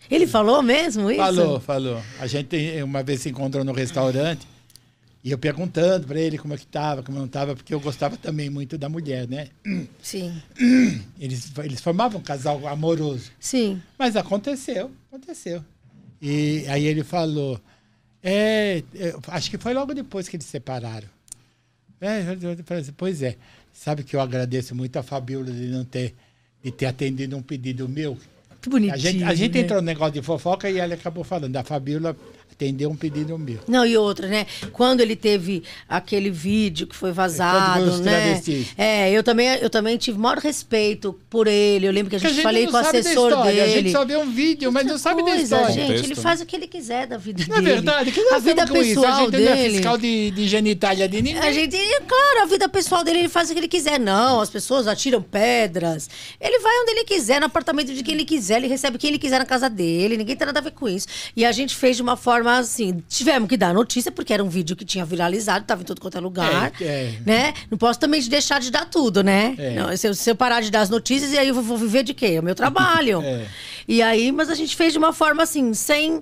[0.10, 1.20] Ele falou mesmo isso?
[1.22, 2.02] Falou, falou.
[2.20, 4.48] A gente uma vez se encontrou no restaurante
[5.24, 8.16] e eu perguntando pra ele como é que tava, como não tava, porque eu gostava
[8.16, 9.48] também muito da mulher, né?
[10.02, 10.40] Sim,
[11.20, 13.32] Eles, eles formavam um casal amoroso.
[13.40, 13.82] sim.
[13.98, 15.64] Mas aconteceu, aconteceu.
[16.22, 17.60] E aí ele falou,
[18.22, 21.08] é, eu acho que foi logo depois que eles separaram.
[22.00, 23.36] É, eu- eu falei assim, pois é,
[23.74, 26.14] sabe que eu agradeço muito a Fabiola de não ter
[26.64, 28.18] de ter atendido um pedido meu.
[28.66, 28.96] Que bonitinho.
[28.96, 29.60] A gente, a gente né?
[29.60, 31.56] entrou no negócio de fofoca e ela acabou falando.
[31.56, 32.18] A Fabiola
[32.52, 33.60] atendeu um pedido meu.
[33.68, 34.48] Não, e outra, né?
[34.72, 38.42] Quando ele teve aquele vídeo que foi vazado, foi né?
[38.76, 41.86] É, eu também, eu também tive maior respeito por ele.
[41.86, 43.82] Eu lembro que a Porque gente, falei não com o da assessor história, A dele.
[43.82, 45.68] gente só vê um vídeo, mas não sabe da Coisa, história.
[45.68, 47.74] Gente, Contexto, ele faz o que ele quiser da vida Não é dele.
[47.74, 48.12] verdade?
[48.12, 48.72] Que a nós vida isso?
[48.72, 49.74] A pessoal gente não é dele.
[49.76, 51.42] fiscal de, de genitália de ninguém.
[51.42, 54.00] A gente, claro, a vida pessoal dele, ele faz o que ele quiser.
[54.00, 56.10] Não, as pessoas atiram pedras.
[56.40, 59.20] Ele vai onde ele quiser, no apartamento de quem ele quiser, ele recebe quem ele
[59.20, 61.08] quiser na casa dele, ninguém tem nada a ver com isso.
[61.36, 64.50] E a gente fez de uma forma assim, tivemos que dar notícia, porque era um
[64.50, 66.72] vídeo que tinha viralizado, estava em todo quanto é lugar.
[66.82, 67.20] É, é.
[67.26, 67.54] Né?
[67.70, 69.56] Não posso também deixar de dar tudo, né?
[69.58, 69.74] É.
[69.76, 72.04] Não, se, eu, se eu parar de dar as notícias, e aí eu vou- viver
[72.04, 72.28] de quê?
[72.28, 73.22] É o meu trabalho.
[73.26, 73.48] É.
[73.88, 76.22] E aí, mas a gente fez de uma forma assim, sem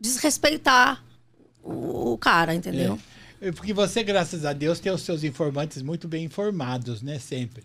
[0.00, 1.02] desrespeitar
[1.62, 2.98] o, o cara, entendeu?
[3.40, 7.18] É, Porque você, graças a Deus, tem os seus informantes muito bem informados, né?
[7.18, 7.62] Sempre.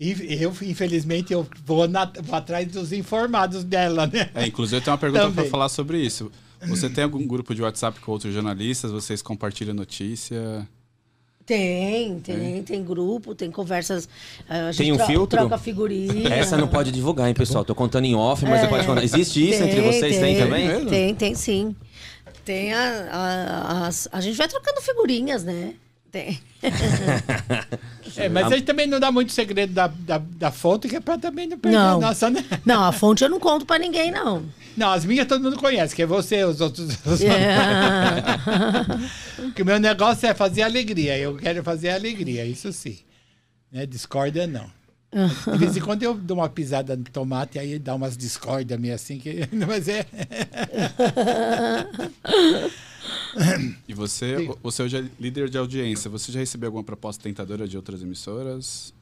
[0.00, 4.30] E eu, infelizmente, eu vou, na- vou atrás dos informados dela, né?
[4.34, 6.32] É, inclusive eu tenho uma pergunta para falar sobre isso.
[6.68, 8.90] Você tem algum grupo de WhatsApp com outros jornalistas?
[8.90, 10.66] Vocês compartilham notícia?
[11.44, 14.08] Tem, tem, tem grupo, tem conversas.
[14.48, 15.38] eh, A gente Tem um tro- filtro?
[15.38, 16.28] Troca figurinha.
[16.32, 17.64] Essa não pode divulgar, hein, pessoal?
[17.64, 19.02] Tô contando em off, mas depois contar.
[19.02, 20.16] Existe isso entre vocês?
[20.18, 20.68] Tem, também?
[20.68, 20.88] mesmo?
[20.90, 21.74] Tem, tem sim.
[22.44, 25.74] Tem a, a, as- a gente vai trocando figurinhas, né?
[26.10, 26.40] Tem.
[28.16, 31.00] É, mas a gente também não dá muito segredo da, da, da fonte, que é
[31.00, 31.98] pra também não perder Não.
[31.98, 32.44] a nossa, né?
[32.66, 34.44] Não, a fonte eu não conto pra ninguém, não.
[34.76, 36.88] Não, as minhas todo mundo conhece, que é você, os outros.
[37.06, 38.22] Os É.
[39.36, 41.16] Porque o meu negócio é fazer alegria.
[41.16, 42.98] Eu quero fazer alegria, isso sim.
[43.70, 43.86] Né?
[43.86, 44.70] Discórdia, não.
[45.52, 48.94] De vez em quando eu dou uma pisada no tomate, aí dá umas discórdias meio
[48.94, 49.18] assim.
[49.18, 49.48] Que...
[49.66, 50.06] Mas é.
[53.88, 56.10] E você, você hoje é líder de audiência.
[56.10, 58.92] Você já recebeu alguma proposta tentadora de outras emissoras?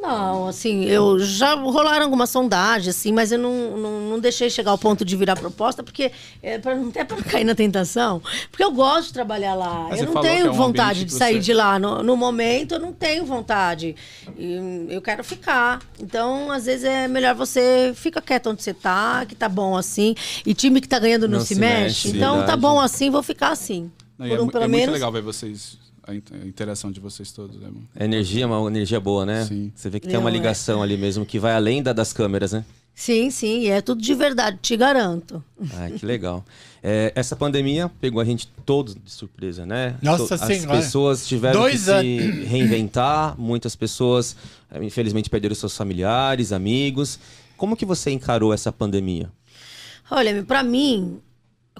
[0.00, 4.70] Não, assim, eu já rolaram algumas sondagens, assim, mas eu não, não, não deixei chegar
[4.70, 8.62] ao ponto de virar proposta, porque é para não até para cair na tentação, porque
[8.62, 9.86] eu gosto de trabalhar lá.
[9.90, 11.78] Mas eu não tenho é um vontade de sair você- de lá.
[11.80, 13.96] No, no momento, eu não tenho vontade.
[14.38, 15.80] E eu quero ficar.
[15.98, 20.14] Então, às vezes, é melhor você fica quieto onde você tá, que tá bom assim.
[20.46, 22.08] E time que tá ganhando não, Não se, se mexe.
[22.08, 22.60] mexe, então, tá verdade.
[22.60, 23.90] bom assim, vou ficar assim.
[24.16, 24.70] Não, Por é, um, é menos.
[24.86, 25.76] muito legal ver vocês,
[26.08, 27.68] a in- a interação de vocês todos, né?
[27.94, 29.44] A energia é uma energia boa, né?
[29.44, 29.70] Sim.
[29.74, 30.32] Você vê que tem uma é.
[30.32, 32.64] ligação ali mesmo que vai além da das câmeras, né?
[32.94, 35.42] Sim, sim, e é tudo de verdade, te garanto.
[35.74, 36.44] Ai, que legal.
[36.82, 39.94] É, essa pandemia pegou a gente todos de surpresa, né?
[40.02, 40.78] Nossa To- Senhora.
[40.78, 44.34] As pessoas tiveram Dois que se reinventar, muitas pessoas,
[44.70, 47.20] eh, infelizmente, perderam seus familiares, amigos.
[47.56, 49.30] Como que você encarou essa pandemia?
[50.10, 51.20] Olha, pra mim,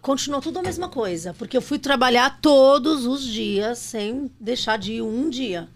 [0.00, 1.34] continuou tudo a mesma coisa.
[1.34, 5.68] Porque eu fui trabalhar todos os dias, sem deixar de ir um dia.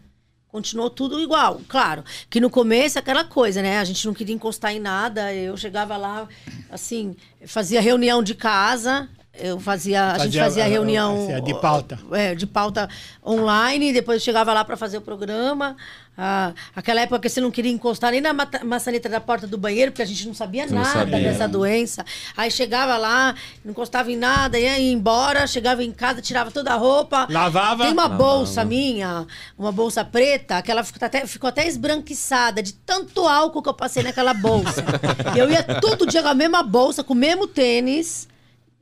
[0.48, 1.62] Continuou tudo igual.
[1.66, 3.78] Claro, que no começo é aquela coisa, né?
[3.78, 5.32] A gente não queria encostar em nada.
[5.32, 6.28] Eu chegava lá,
[6.70, 9.08] assim, fazia reunião de casa.
[9.34, 11.98] Eu fazia, a gente Fazia, fazia ah, reunião assim, de pauta.
[12.12, 12.86] é, de pauta
[13.26, 15.74] online, depois chegava lá para fazer o programa.
[16.18, 19.56] Ah, aquela época que você não queria encostar nem na mata- maçaneta da porta do
[19.56, 21.18] banheiro, porque a gente não sabia Não nada sabia.
[21.20, 22.04] dessa doença.
[22.36, 26.76] Aí chegava lá, não encostava em nada, ia embora, chegava em casa, tirava toda a
[26.76, 27.26] roupa.
[27.30, 27.84] Lavava.
[27.84, 28.22] Tem uma Lavava.
[28.22, 29.26] bolsa minha,
[29.58, 33.74] uma bolsa preta, que ela ficou até, ficou até esbranquiçada de tanto álcool que eu
[33.74, 34.84] passei naquela bolsa.
[35.34, 38.28] Eu ia todo dia com a mesma bolsa, com o mesmo tênis.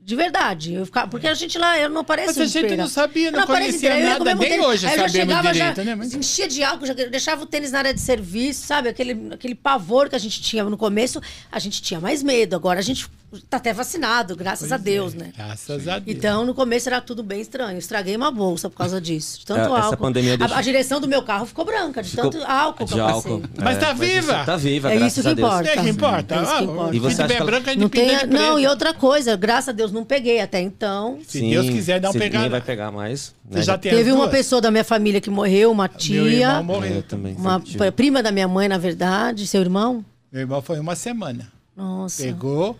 [0.03, 0.73] De verdade.
[0.73, 3.45] Eu ficava, porque a gente lá, eu não pareço Mas a gente não sabia, não
[3.45, 5.95] conhecia nada, nem hoje Aí eu já chegava, direito, já né?
[5.95, 8.89] Mas- enchia de álcool, já deixava o tênis na área de serviço, sabe?
[8.89, 12.55] Aquele, aquele pavor que a gente tinha no começo, a gente tinha mais medo.
[12.55, 13.07] Agora a gente
[13.49, 15.33] tá até vacinado, graças a Deus, é, né?
[15.35, 16.17] Graças a Deus.
[16.17, 17.77] Então, no começo era tudo bem estranho.
[17.77, 19.39] Estraguei uma bolsa por causa disso.
[19.39, 19.97] De tanto É, essa álcool.
[19.97, 22.93] pandemia A- deixou- a, direção do meu carro ficou branca, de Ficou tanto álcool que
[22.93, 23.31] de eu passei.
[23.31, 23.47] álcool.
[23.61, 24.43] Mas tá viva.
[24.45, 25.47] Tá viva, É graças isso que a Deus.
[25.49, 25.69] importa.
[25.69, 26.35] É que importa.
[26.35, 26.91] É isso que Ah, importa.
[26.91, 28.67] o E você se acha tiver que ela- a gente Não, tem, de não, e
[28.67, 31.19] outra coisa, graças a Deus não peguei até então.
[31.27, 32.37] Se Deus quiser, não pegar.
[32.39, 33.33] Ninguém vai pegar mais.
[33.49, 33.61] Né?
[33.61, 36.95] já Teve uma pessoa da minha família que morreu, uma Meu tia, irmão É, morreu.
[36.95, 37.35] eu também.
[37.35, 37.61] uma
[37.95, 40.03] prima da minha mãe, na verdade, seu irmão.
[40.31, 41.51] Meu irmão foi uma semana.
[41.75, 42.23] Nossa.
[42.23, 42.77] Pegou,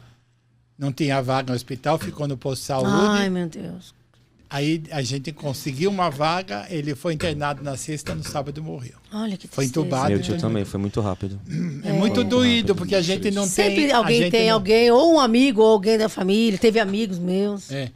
[0.82, 2.90] não tinha vaga no hospital, ficou no posto de saúde.
[2.92, 3.94] Ai, meu Deus.
[4.50, 8.96] Aí a gente conseguiu uma vaga, ele foi internado na sexta, no sábado morreu.
[9.14, 9.86] Olha que Foi tristeza.
[9.88, 10.10] entubado.
[10.10, 10.24] Meu né?
[10.24, 11.40] tio também, foi muito rápido.
[11.86, 13.92] É, muito doído, porque a gente não Sempre tem.
[13.94, 16.58] a alguém tem não- alguém, ou um amigo, ou alguém da família.
[16.60, 17.72] Teve amigos meus.
[17.72, 17.92] É.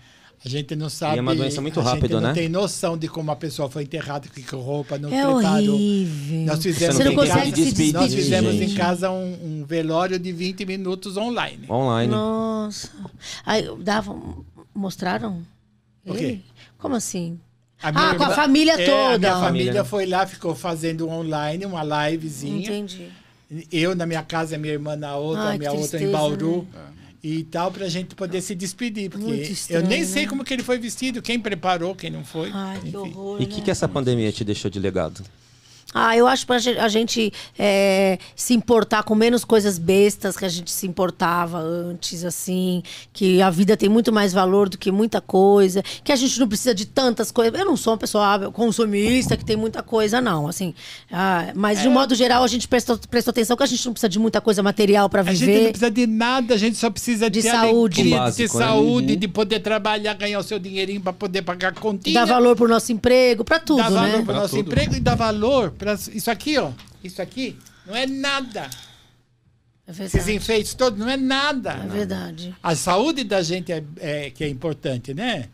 [0.45, 1.15] A gente não sabe.
[1.15, 2.33] E é uma doença muito a rápido, gente não né?
[2.33, 5.73] tem noção de como a pessoa foi enterrada, que com roupa não É preparou.
[5.73, 6.39] horrível.
[6.45, 8.75] Nós fizemos, Você não em tem casa, despedir, nós fizemos em gente.
[8.75, 11.65] casa um, um velório de 20 minutos online.
[11.67, 12.11] Online.
[12.11, 12.89] Nossa.
[13.43, 15.41] Aí, davam, mostraram?
[16.05, 16.23] O quê?
[16.23, 16.45] Ele?
[16.77, 17.39] Como assim?
[17.81, 19.15] A Ah, com a família É, toda.
[19.15, 19.83] A minha família Família, né?
[19.83, 22.59] foi lá, ficou fazendo online, uma livezinha.
[22.59, 23.09] Entendi.
[23.71, 26.67] Eu na minha casa, minha irmã na outra, Ai, a minha outra em Bauru.
[26.71, 26.81] né?
[27.27, 29.09] E tal, pra gente poder se despedir.
[29.09, 30.29] Porque Muito eu estranho, nem sei né?
[30.29, 32.51] como que ele foi vestido, quem preparou, quem não foi.
[32.53, 33.41] Ai, que horror.
[33.41, 33.61] E o que, né?
[33.63, 35.23] que essa pandemia te deixou de legado?
[35.97, 40.49] Ah, eu acho pra a gente é, se importar com menos coisas bestas que a
[40.49, 45.21] gente se importava antes, assim, que a vida tem muito mais valor do que muita
[45.21, 47.57] coisa, que a gente não precisa de tantas coisas.
[47.57, 50.73] Eu não sou uma pessoa consumista que tem muita coisa, não, assim.
[51.09, 51.83] Ah, mas É.
[51.83, 54.19] de um modo geral a gente prestou, prestou atenção que a gente não precisa de
[54.19, 55.57] muita coisa material para A gente viver.
[55.63, 58.01] não precisa de nada, a gente só precisa De ter saúde.
[58.01, 58.65] alegria, O de básico, né?
[58.65, 59.19] saúde, Uhum.
[59.19, 62.19] de poder trabalhar, ganhar o seu dinheirinho para poder pagar continha.
[62.19, 64.11] Dar valor pro nosso emprego, para tudo, dar valor né?
[64.11, 64.67] para o Pra nosso tudo.
[64.67, 66.71] emprego e dar valor para isso aqui, ó.
[67.03, 68.67] Isso aqui não é nada.
[69.87, 71.73] É Esses enfeites todos não é nada.
[71.73, 72.55] É verdade.
[72.63, 75.49] A saúde da gente é, é que é importante, né?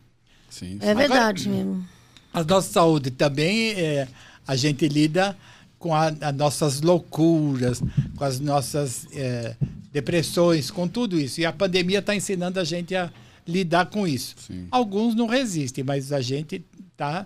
[0.50, 0.78] Sim.
[0.80, 1.86] É verdade mesmo.
[2.34, 4.08] A nossa saúde também, é,
[4.48, 5.38] a gente lida
[5.78, 7.82] com as nossas loucuras,
[8.16, 9.56] com as nossas é,
[9.92, 11.42] depressões, com tudo isso.
[11.42, 13.12] E a pandemia está ensinando a gente a
[13.46, 14.36] lidar com isso.
[14.48, 14.68] Sim.
[14.72, 16.64] Alguns não resistem, mas a gente
[16.94, 17.26] está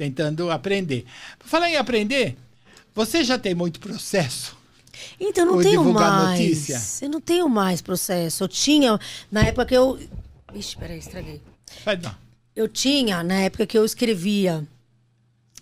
[0.00, 1.04] tentando aprender.
[1.38, 2.34] Por falar em aprender,
[2.94, 4.56] você já tem muito processo?
[5.20, 6.40] Então, eu não tenho mais.
[6.40, 6.80] notícia?
[7.02, 8.44] Eu não tenho mais processo.
[8.44, 8.98] Eu tinha,
[9.30, 10.00] na época que eu.
[10.54, 11.42] Ixi, peraí, estraguei.
[11.84, 12.14] Faz não.
[12.56, 14.66] Eu tinha, na época que eu escrevia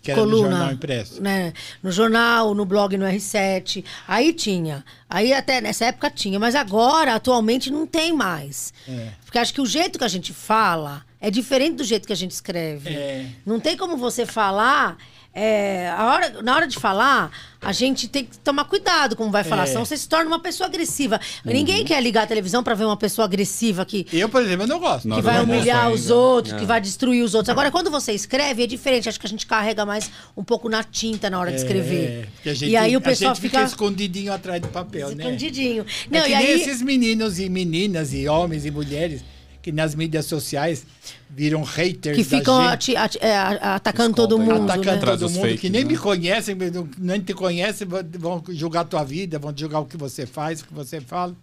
[0.01, 0.49] Que era no coluna.
[0.51, 1.21] jornal impresso.
[1.21, 1.51] Né,
[1.83, 3.83] no jornal, no blog, no R7.
[4.07, 4.85] Aí tinha.
[5.09, 6.39] Aí até nessa época tinha.
[6.39, 8.73] Mas agora, atualmente, não tem mais.
[8.87, 9.11] É.
[9.25, 12.15] Porque acho que o jeito que a gente fala é diferente do jeito que a
[12.15, 12.89] gente escreve.
[12.89, 13.25] É.
[13.45, 14.97] Não tem como você falar.
[15.31, 19.43] é, a hora, na hora de falar, a gente tem que tomar cuidado como vai
[19.43, 19.65] falar, É.
[19.67, 21.19] senão você se torna uma pessoa agressiva.
[21.45, 21.53] Uhum.
[21.53, 24.67] Ninguém quer ligar a televisão pra ver uma pessoa agressiva que, Eu, por exemplo, eu
[24.67, 25.07] não gosto.
[25.07, 25.95] Não, que vai humilhar ainda.
[25.95, 26.65] os outros, que É.
[26.65, 27.49] vai destruir os outros.
[27.49, 29.07] Agora, quando você escreve, é diferente.
[29.07, 32.05] Acho que a gente carrega mais um pouco na tinta na hora de escrever.
[32.09, 33.59] É, porque a gente, e aí o a pessoal gente fica...
[33.59, 35.23] fica escondidinho atrás do papel, né?
[35.23, 35.85] escondidinho.
[36.11, 36.51] É que e nem aí.
[36.61, 39.23] esses meninos e meninas e homens e mulheres
[39.61, 40.85] que nas mídias sociais
[41.29, 44.71] viram haters Que ficam da gente, ati- ati- é, atacando todo Escondem, mundo.
[44.71, 45.11] atacando né?
[45.11, 45.91] Todo os mundo, fakes, que nem né?
[45.91, 46.55] me conhecem,
[46.97, 50.65] nem te conhecem, vão- julgar a tua vida, vão julgar o que você faz, o
[50.65, 51.35] que você fala.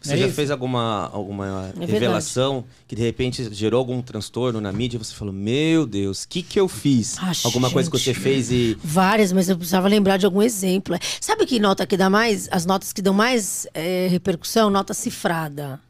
[0.00, 0.36] Você é já isso?
[0.36, 1.90] fez alguma, alguma verdade.
[1.92, 6.28] revelação que de repente gerou algum transtorno na mídia e você falou: Meu Deus, o
[6.28, 7.16] que, que eu fiz?
[7.18, 8.14] Ah, alguma coisa que gente.
[8.14, 8.78] você fez e.
[8.84, 10.96] Várias, mas eu precisava lembrar de algum exemplo.
[11.20, 12.48] Sabe que nota que dá mais?
[12.52, 14.70] As notas que dão mais é, repercussão?
[14.70, 15.80] Nota cifrada.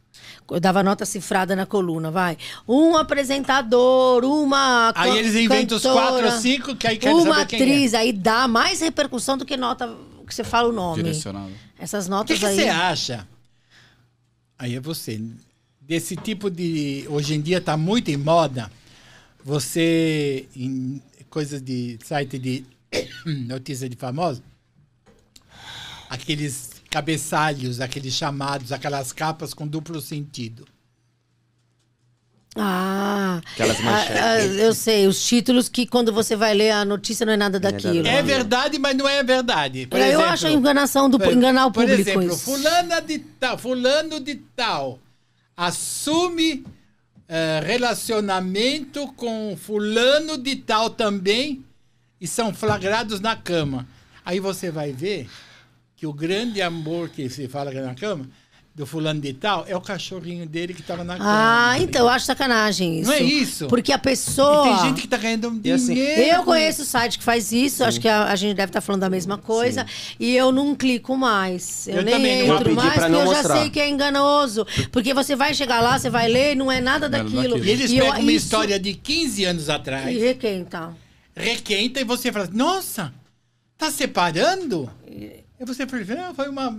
[0.50, 2.38] Eu dava nota cifrada na coluna, vai.
[2.66, 4.92] Um apresentador, uma.
[4.94, 7.94] Aí eles inventam os cantora, quatro ou cinco, que aí quer Uma saber quem atriz,
[7.94, 9.94] aí dá mais repercussão do que nota
[10.28, 11.02] que você fala o nome.
[11.02, 11.50] Direcionado.
[11.78, 12.54] Essas O que, notas que aí.
[12.56, 13.28] você acha?
[14.58, 15.20] Aí é você.
[15.80, 17.06] Desse tipo de.
[17.08, 18.70] Hoje em dia está muito em moda.
[19.44, 20.46] Você.
[20.54, 22.64] Em coisas de site de
[23.46, 24.42] notícia de famosos.
[26.10, 30.66] Aqueles cabeçalhos, aqueles chamados, aquelas capas com duplo sentido.
[32.56, 34.16] Ah, Aquelas ah, manchetes.
[34.20, 37.60] ah, eu sei, os títulos que quando você vai ler a notícia não é nada
[37.60, 38.06] daquilo.
[38.06, 39.86] É verdade, mas não é verdade.
[39.86, 42.00] Por eu exemplo, acho a enganação do por- enganar o Por público.
[42.00, 42.38] exemplo, isso.
[42.38, 44.98] fulana de tal, fulano de tal
[45.56, 46.64] assume
[47.28, 51.64] eh, relacionamento com fulano de tal também
[52.20, 53.86] e são flagrados na cama.
[54.24, 55.28] Aí você vai ver
[55.98, 58.26] que o grande amor que se fala na cama
[58.72, 61.28] do fulano de tal é o cachorrinho dele que estava na cama.
[61.72, 63.10] Ah, então eu acho sacanagem isso.
[63.10, 63.66] Não é isso?
[63.66, 64.62] Porque a E pessoa.
[64.62, 66.22] tem gente que tá ganhando um E assim, dinheiro.
[66.36, 69.00] Eu conheço o site que faz isso, acho que a, a gente deve estar falando
[69.00, 69.84] da mesma coisa.
[70.20, 71.88] E eu não clico mais.
[71.88, 72.54] Eu, Eu nem também não.
[72.54, 73.56] entro Eu mais, porque não eu já mostrar.
[73.58, 74.64] sei que é enganoso.
[74.92, 77.58] Porque você vai chegar lá, você vai ler, não é nada Não é daquilo.
[77.58, 80.06] E eles eu- pegam uma isso- história de 15 anos atrás.
[80.14, 80.96] E requenta.
[81.34, 83.12] requenta e você fala, nossa,
[83.76, 84.88] tá separando?
[85.04, 86.76] E você fala, não, foi uma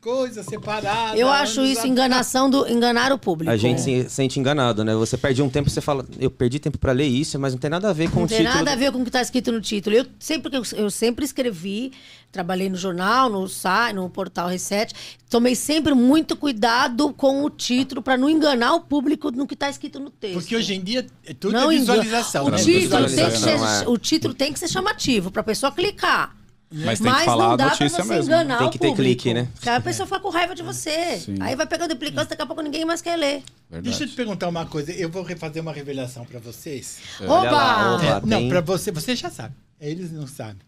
[0.00, 1.16] coisa separada.
[1.16, 3.52] Eu acho isso atrás." enganação do enganar o público.
[3.52, 4.94] A gente se sente enganado, né?
[4.96, 7.70] Você perde um tempo, você fala, eu perdi tempo pra ler isso, mas não tem
[7.70, 8.54] nada a ver com Não o tem título.
[8.56, 9.94] nada a ver com o que está escrito no título.
[9.94, 11.92] Eu sempre, eu, eu sempre escrevi,
[12.32, 14.92] trabalhei no jornal, no site, no portal Reset.
[15.30, 19.70] Tomei sempre muito cuidado com o título para não enganar o público no que está
[19.70, 20.34] escrito no texto.
[20.34, 22.46] Porque hoje em dia é tudo não é visualização.
[22.46, 22.56] O né?
[22.58, 23.88] título, tem que Visualização, ser, é.
[23.88, 26.41] o título tem que ser chamativo para a pessoa clicar.
[26.72, 28.24] Mas tem que falar não a dá pra notícia você mesmo.
[28.26, 29.02] enganar Tem o que ter público.
[29.22, 29.48] clique, né?
[29.54, 31.18] Porque aí a pessoa fica com raiva de você.
[31.20, 31.36] Sim.
[31.40, 33.42] Aí vai pegando implicância, daqui a pouco ninguém mais quer ler.
[33.70, 33.88] Verdade.
[33.90, 34.90] Deixa eu te perguntar uma coisa.
[34.92, 36.98] Eu vou refazer uma revelação para vocês.
[37.20, 38.04] Olha lá, Oba!
[38.04, 39.54] É, opa, não, tem- para você, você já sabe.
[39.80, 40.62] Eles não sabem.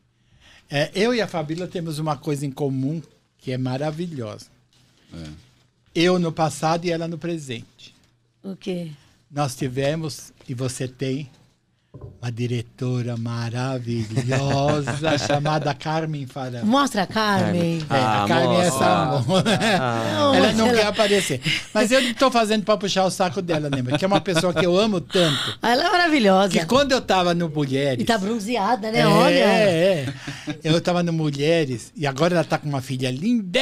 [0.71, 3.01] É, eu e a Fabíola temos uma coisa em comum
[3.39, 4.47] que é maravilhosa.
[5.13, 5.27] É.
[5.95, 7.95] Eu no passado e ela no presente.
[8.43, 8.91] O quê?
[9.31, 11.31] Nós tivemos, e você tem,
[12.21, 16.65] uma diretora maravilhosa chamada Carmen Farão.
[16.65, 17.83] Mostra a Carmen.
[17.89, 18.85] É, a Ah, Carmen é mostra.
[18.85, 19.45] essa amor.
[19.45, 19.45] Não,
[20.35, 21.41] ela não ela- quer aparecer.
[21.73, 23.83] Mas eu estou fazendo para puxar o saco dela, né?
[23.83, 25.59] Porque é uma pessoa que eu amo tanto.
[25.63, 26.49] Ela é maravilhosa.
[26.49, 28.03] Que quando eu tava no Mulheres.
[28.03, 29.01] E tá bronzeada, né?
[29.01, 29.35] É, Olha.
[29.35, 30.07] é,
[30.49, 30.55] é.
[30.65, 33.11] Eu tava no Mulheres e agora ela tá com uma filha.
[33.11, 33.61] Linda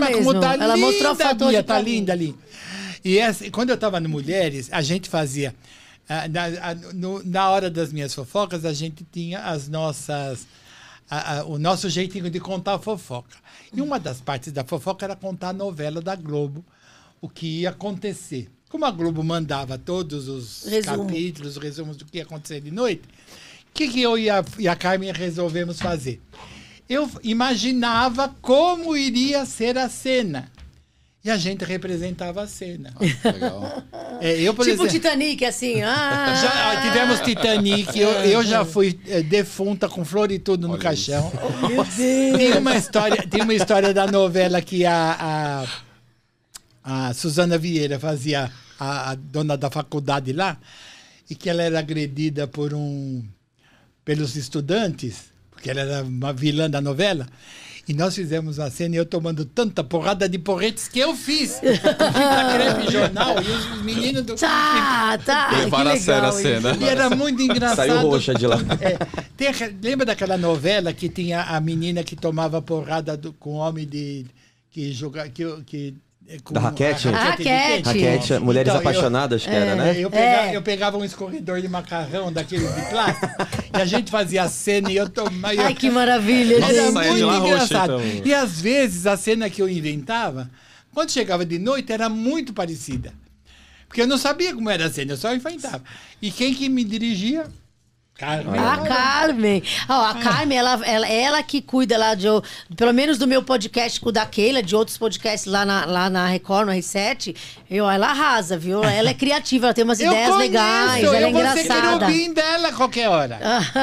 [0.00, 0.40] Como mesmo.
[0.40, 2.34] tá Ela linda, mostrou a foto Bia, tá linda ali.
[3.04, 5.54] E essa- quando eu tava no Mulheres, a gente fazia.
[6.08, 10.46] Ah, Na, ah, no- na hora das minhas fofocas, a gente tinha as nossas.
[11.10, 13.34] a- a- o nosso jeitinho de contar a fofoca.
[13.72, 16.62] E uma das partes da fofoca era contar a novela da Globo,
[17.18, 18.50] o que ia acontecer.
[18.68, 21.06] Como a Globo mandava todos os Resumo.
[21.06, 23.04] capítulos, os resumos do que ia acontecer de noite,
[23.70, 26.20] o que, que eu e a, e a Carmen resolvemos fazer?
[26.86, 30.50] Eu imaginava como iria ser a cena.
[31.24, 32.94] E a gente representava a cena.
[33.00, 33.82] Legal.
[34.20, 35.80] É, eu, por Tipo exemplo, Titanic, assim.
[35.82, 40.66] Ah, já ah, tivemos Titanic, eu, eu já fui eh, defunta com flor e tudo
[40.66, 41.30] no Olha caixão.
[41.68, 41.94] meu Deus.
[41.94, 45.66] Tem uma história, tem uma história da novela que a,
[46.82, 50.58] a, a Suzana Vieira fazia a, a dona da faculdade lá
[51.30, 53.22] e que ela era agredida por um
[54.04, 57.28] pelos estudantes, porque ela era uma vilã da novela.
[57.88, 61.58] E nós fizemos a cena e eu tomando tanta porrada de porretes que eu fiz.
[61.64, 64.34] Eu crepe jornal e os meninos do.
[64.36, 65.50] Tá, tá.
[65.56, 66.76] Levaram a sério a cena.
[66.78, 67.76] E era muito engraçado.
[67.88, 68.58] Saiu roxa de lá.
[68.80, 68.98] É,
[69.36, 69.48] tem
[69.82, 74.26] lembra daquela novela que tinha a menina que tomava porrada do- com o homem de
[74.70, 75.94] que joga que, que
[76.44, 77.08] com Da raquete?
[77.08, 77.82] a Raquete.
[77.86, 79.96] Raquete, Mulheres Então, eu- Apaixonadas, que era, né?
[79.96, 80.56] É, eu, pegava, É.
[80.56, 83.26] eu pegava um escorredor de macarrão daquele de plástico
[83.76, 85.54] e a gente fazia a cena e eu tomava.
[85.62, 88.02] Ai, que maravilha, Nossa, Era muito lá roxa, engraçado.
[88.02, 88.26] então.
[88.26, 90.50] E às vezes a cena que eu inventava,
[90.92, 93.12] quando chegava de noite, era muito parecida.
[93.86, 95.82] Porque eu não sabia como era a cena, eu só inventava.
[96.20, 97.46] E quem que me dirigia?
[98.18, 98.58] Carmen.
[98.60, 99.62] A Carmen.
[99.88, 102.26] Ó, a Carmen, ela, ela, ela que cuida lá de.
[102.76, 106.10] Pelo menos do meu podcast com o da Keila, de outros podcasts lá na, lá
[106.10, 107.36] na Record, no R7.
[107.70, 108.82] Eu, ela arrasa, viu?
[108.82, 111.60] Ela é criativa, ela tem umas Eu ideias conheço, legais, ela é eu vou ser
[111.60, 112.06] engraçada.
[112.06, 113.38] querubim dela a qualquer hora.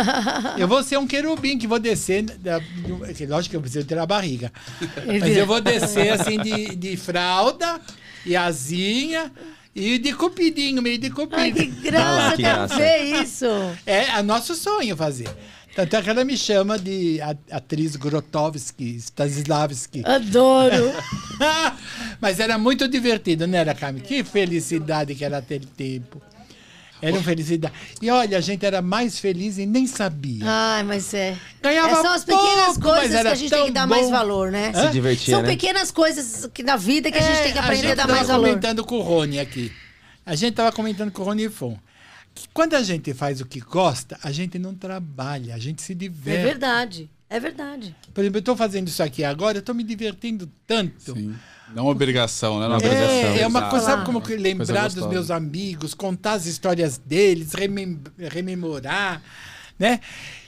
[0.60, 2.24] eu vou ser um querubim que vou descer.
[2.24, 2.60] Da,
[3.30, 4.52] lógico que eu preciso ter a barriga.
[5.06, 7.80] Mas eu vou descer assim de, de fralda
[8.26, 9.32] e asinha
[9.76, 11.36] e de cupidinho, meio de cupido.
[11.42, 12.76] Ai, que Ah graça, eu que quero graça.
[12.76, 13.46] ver isso.
[13.86, 15.28] É, é nosso sonho fazer.
[15.76, 17.20] Tanto é que ela me chama de
[17.52, 20.04] atriz Grotowski, Stanislavski.
[20.06, 20.94] Adoro.
[22.22, 24.02] Mas era muito divertido, né, era, Carmen?
[24.02, 26.22] Que felicidade que era aquele tempo.
[27.02, 27.74] Era uma felicidade.
[28.02, 30.44] E olha, a gente era mais feliz e nem sabia.
[30.46, 31.38] Ai, mas é.
[31.62, 34.12] Ganhava É, são as pequenas pouco, coisas que a gente tem que dar mais bom.
[34.12, 34.72] valor, né?
[34.74, 35.50] Se divertir, São né?
[35.50, 38.28] pequenas coisas que na vida que a gente tem que aprender É, a dar mais
[38.28, 38.48] valor.
[38.48, 39.72] comentando com o Rony aqui.
[40.26, 41.78] A gente estava comentando com o Rony Fon.
[42.34, 45.92] Que quando a gente faz o que gosta, a gente não trabalha, a gente se
[45.92, 46.44] É diverte.
[46.44, 47.10] verdade.
[47.30, 47.96] É verdade.
[48.14, 51.14] Por exemplo, eu estou fazendo isso aqui agora, eu estou me divertindo tanto.
[51.14, 51.36] Sim.
[51.74, 52.68] Não é uma obrigação, né?
[52.68, 53.08] Não É, obrigação.
[53.10, 53.70] É, é uma Exato.
[53.72, 59.22] coisa, sabe como que lembrar dos meus amigos, contar as histórias deles, remem- rememorar,
[59.80, 60.00] né?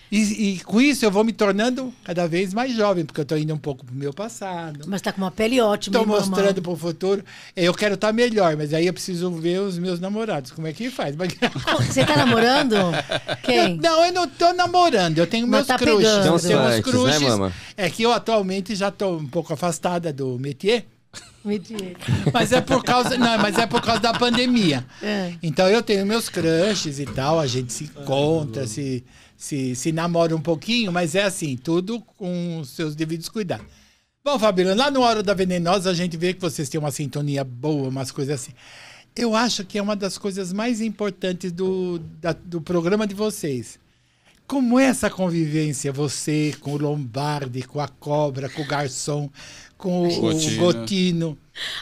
[0.09, 0.19] E,
[0.53, 3.53] e com isso eu vou me tornando cada vez mais jovem, porque eu estou indo
[3.53, 4.85] um pouco pro meu passado.
[4.87, 5.97] Mas tá com uma pele ótima.
[5.99, 7.25] Estou mostrando para o futuro.
[7.53, 10.89] Eu quero estar melhor, mas aí eu preciso ver os meus namorados, como é que
[10.89, 11.13] faz.
[11.13, 11.35] Mas-
[11.89, 12.75] Você tá namorando?
[13.43, 13.75] Quem?
[13.75, 16.07] Não, eu não estou namorando, eu tenho Mas meus tá crushes.
[16.07, 16.21] pegando.
[16.23, 17.53] Tem Eu tenho meus flertes, né?
[17.75, 20.85] É que eu atualmente já estou um pouco afastada do métier.
[22.33, 24.85] Mas é por causa, não, mas é por causa da pandemia.
[25.01, 25.33] É.
[25.41, 29.03] Então eu tenho meus crushes e tal, a gente se encontra, se,
[29.35, 33.65] se, se namora um pouquinho, mas é assim, tudo com os seus devidos cuidados.
[34.23, 37.43] Bom, Fabiano, lá no Hora da Venenosa a gente vê que vocês têm uma sintonia
[37.45, 38.51] boa, umas coisas assim.
[39.15, 43.79] Eu acho que é uma das coisas mais importantes do, da- do programa de vocês.
[44.47, 49.29] Como é essa convivência, você com o Lombardi, com a cobra, com o garçom,
[49.77, 50.57] com o, o Gotino.
[50.57, 51.37] Gotino.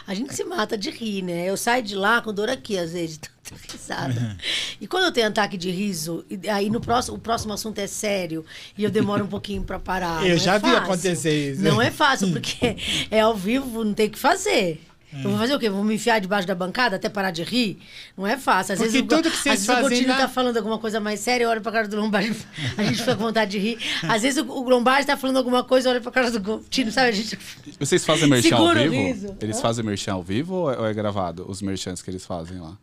[0.07, 1.47] A gente se mata de rir, né?
[1.47, 4.37] Eu saio de lá com dor aqui, às vezes, de tanta risada.
[4.81, 7.85] E quando eu tenho ataque de riso, e aí no próximo, o próximo assunto é
[7.85, 8.43] sério,
[8.75, 10.25] e eu demoro um pouquinho pra parar.
[10.25, 10.77] Eu não já é vi fácil.
[10.79, 11.61] acontecer isso.
[11.61, 12.77] Não é fácil, porque
[13.11, 14.81] é ao vivo, não tem o que fazer.
[15.23, 15.69] Eu vou fazer o quê?
[15.69, 17.79] Vou me enfiar debaixo da bancada até parar de rir?
[18.17, 18.73] Não é fácil.
[18.73, 20.77] Às Porque vezes, o- tudo que vocês às vezes o Gotino lá- tá falando alguma
[20.77, 22.35] coisa mais séria, eu olho pra cara do Lombardi,
[22.77, 23.77] a gente fica com vontade de rir.
[24.03, 26.91] Às vezes o, o Lombardi tá falando alguma coisa, eu olho pra cara do Gotino,
[26.91, 27.09] sabe?
[27.09, 27.37] A gente...
[27.79, 28.93] Vocês fazem merchan ao vivo?
[28.93, 29.37] riso.
[29.41, 29.61] Eles Hã?
[29.61, 31.45] fazem merchan ao vivo ou é, ou é gravado?
[31.49, 32.77] Os merchants que eles fazem lá?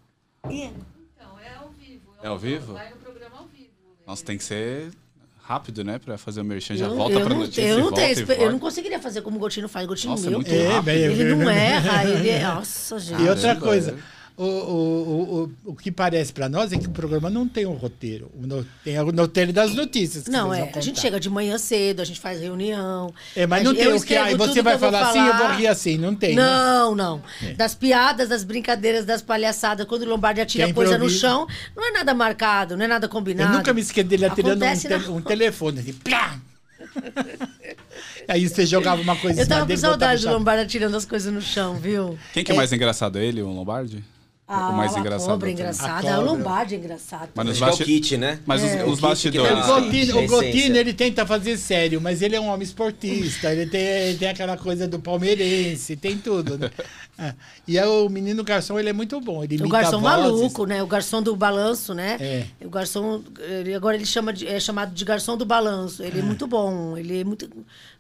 [0.45, 2.01] Então, é ao vivo.
[2.23, 2.73] É ao vivo?
[2.75, 3.69] Vai no programa ao vivo.
[3.89, 3.95] né?
[4.07, 4.91] Nossa, tem que ser
[5.53, 5.99] rápido, né?
[5.99, 6.75] Pra fazer o merchan.
[6.77, 8.43] Já Eu- volta eu pra não- notícia eu e não volta tenho e espe- volta.
[8.43, 9.85] Eu não conseguiria fazer como o Gotino faz.
[9.85, 10.39] O Gotino Nossa, é meu.
[10.39, 10.83] muito É, rápido.
[10.85, 12.43] bem, eu- Ele não erra, ele é.
[12.45, 13.23] Nossa, gente.
[13.23, 13.95] E outra coisa, é.
[14.37, 17.67] O, o, o, o, o que parece pra nós é que o programa não tem
[17.67, 18.31] um roteiro.
[18.35, 20.25] No- tem o roteiro das notícias.
[20.25, 20.79] que Não, vocês é.
[20.79, 23.13] A gente chega de manhã cedo, a gente faz reunião.
[23.37, 24.17] É, mas não gente- tem eu o que.
[24.17, 25.57] Aí você vai eu vou falar assim, eu vou falar.
[25.57, 25.99] rir assim.
[25.99, 26.35] Não tem.
[26.35, 26.43] né?
[26.43, 27.23] Não, não.
[27.57, 31.47] Das piadas, das brincadeiras, das palhaçadas, quando o Lombardi atira Que é coisa no chão,
[31.77, 33.57] não é nada marcado, não é nada Eu combinado.
[33.57, 35.81] nunca me esqueci dele atirando um, te- na um telefone.
[35.81, 36.39] Assim, plá!
[38.29, 41.41] Aí você jogava uma coisa Eu tava com saudade do Lombardi atirando as coisas no
[41.41, 42.19] chão, viu?
[42.33, 44.03] Quem que é mais engraçado, ele ou o Lombardi?
[44.55, 45.29] Ah, o mais a engraçado.
[45.31, 45.65] cobra é também.
[45.65, 45.93] engraçada.
[45.93, 46.21] A O cobra.
[46.33, 47.29] Lombardi é engraçado.
[47.35, 48.39] Mas nos é o kit, né?
[48.47, 49.67] Mas os, É, os o kit que bastidores.
[49.67, 50.27] dá- O Gotino, o a.
[50.27, 54.29] Gotino, ele tenta fazer sério, mas ele é um homem esportista, ele tem, ele tem
[54.29, 56.59] aquela coisa do palmeirense, tem tudo.
[56.59, 56.71] Né?
[57.19, 57.35] Ah,
[57.69, 59.45] E aí o menino garçom, ele é muito bom.
[59.45, 60.03] Ele O garçom vozes.
[60.03, 60.83] maluco, né?
[60.83, 62.17] O garçom do balanço, né?
[62.21, 62.45] É.
[62.67, 66.03] O garçom, ele, agora ele chama de- é chamado de garçom do balanço.
[66.03, 67.49] Ele é, muito bom, ele é muito,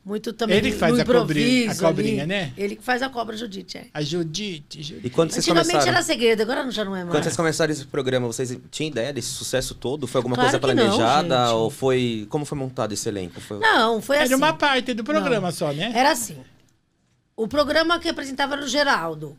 [0.04, 2.28] muito também Ele que faz a cobrinha- a cobrinha, ali.
[2.28, 2.52] né?
[2.56, 3.86] Ele que faz a cobra Judite, é.
[3.94, 5.06] A Judite, Judite.
[5.06, 5.92] E quando vocês Antigamente começaram...
[5.96, 7.10] era segredo, agora já não é mais.
[7.14, 10.06] Quando vocês começaram esse programa, vocês tinham ideia desse sucesso todo?
[10.06, 11.44] Foi alguma Claro coisa não, planejada?
[11.46, 11.54] gente.
[11.54, 12.26] ou foi.
[12.28, 13.40] Como foi montado esse elenco?
[13.40, 13.58] Foi...
[13.60, 14.34] Não, foi Era assim.
[14.34, 15.92] uma parte do programa só, né?
[15.94, 16.36] Era assim.
[17.36, 19.36] O programa que apresentava era o Geraldo.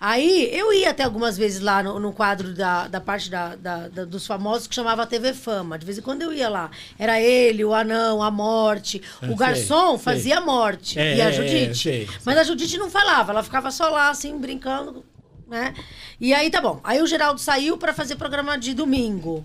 [0.00, 3.88] Aí eu ia até algumas vezes lá no, no quadro da, da parte da, da-
[3.88, 5.76] da- dos famosos que chamava TV Fama.
[5.78, 6.70] De vez em quando eu ia lá.
[6.98, 9.02] Era ele, o Anão, a Morte.
[9.20, 10.98] Eu O garçom sei, fazia a Morte.
[10.98, 11.78] É, e a é, Judite.
[11.78, 12.08] sei.
[12.24, 15.04] Mas a Judite não falava, ela ficava só lá, assim, brincando,
[15.48, 15.74] né?
[16.20, 16.80] E aí tá bom.
[16.84, 19.44] Aí o Geraldo saiu para fazer programa de domingo.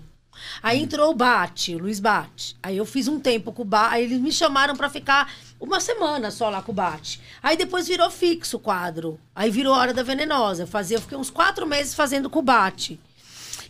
[0.62, 2.56] Aí entrou o Bate, o Luiz Bate.
[2.62, 3.94] Aí eu fiz um tempo com o Bate.
[3.94, 7.20] Aí eles me chamaram para ficar uma semana só lá com o Bate.
[7.42, 9.18] Aí depois virou fixo o quadro.
[9.34, 10.62] Aí virou Hora da Venenosa.
[10.62, 12.98] Eu, fazia, eu fiquei uns quatro meses fazendo com o Bate.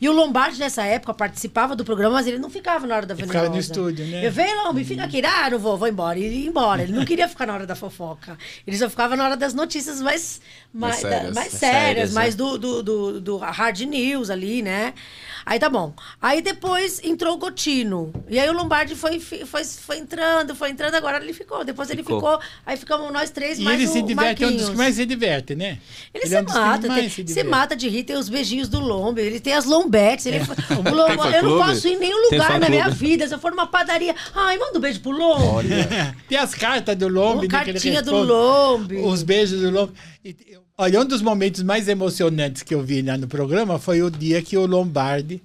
[0.01, 3.15] E o Lombardi, nessa época, participava do programa, mas ele não ficava na hora da
[3.15, 3.39] Ele venenosa.
[3.45, 4.27] ficava no estúdio, né?
[4.27, 5.23] Eu venho, Lombi, fica aqui.
[5.25, 6.19] Ah, não vou, vou embora.
[6.19, 6.83] E ele ia embora.
[6.83, 8.37] Ele não queria ficar na hora da fofoca.
[8.67, 10.41] Ele só ficava na hora das notícias mais,
[10.73, 11.35] mais, Mais sérias.
[11.35, 12.15] da- mais sérias, né?
[12.15, 14.95] mais do, do, do, do hard news ali, né?
[15.47, 15.93] Aí tá bom.
[16.21, 18.13] Aí depois entrou o Gotino.
[18.29, 21.65] E aí o Lombardi foi, foi, foi entrando, foi entrando, agora ele ficou.
[21.65, 22.19] Depois ele Ficou.
[22.19, 22.41] ficou.
[22.65, 24.95] Aí ficamos nós três, E mais ele o se diverte, é um dos que mais
[24.95, 25.79] se diverte, né?
[26.13, 28.29] Ele, é se um dos que mata, tem- se se, mata de rir, tem os
[28.29, 30.27] beijinhos do Lombe, ele tem as lombetes.
[30.27, 30.39] Ele,
[30.71, 33.29] o Lombo- Tem eu não posso ir em nenhum lugar na minha vida.
[33.29, 35.69] Se eu for numa padaria, ai, manda um beijo pro Lombe.
[36.29, 38.15] Tem as cartas do Lombe, né, ele cartinha do.
[38.23, 38.97] Lombe.
[38.99, 39.93] Os beijos do Lombe.
[40.25, 40.35] E,
[40.77, 44.43] olha, um dos momentos mais emocionantes que eu vi lá no programa foi o dia
[44.43, 45.43] que o Lombardi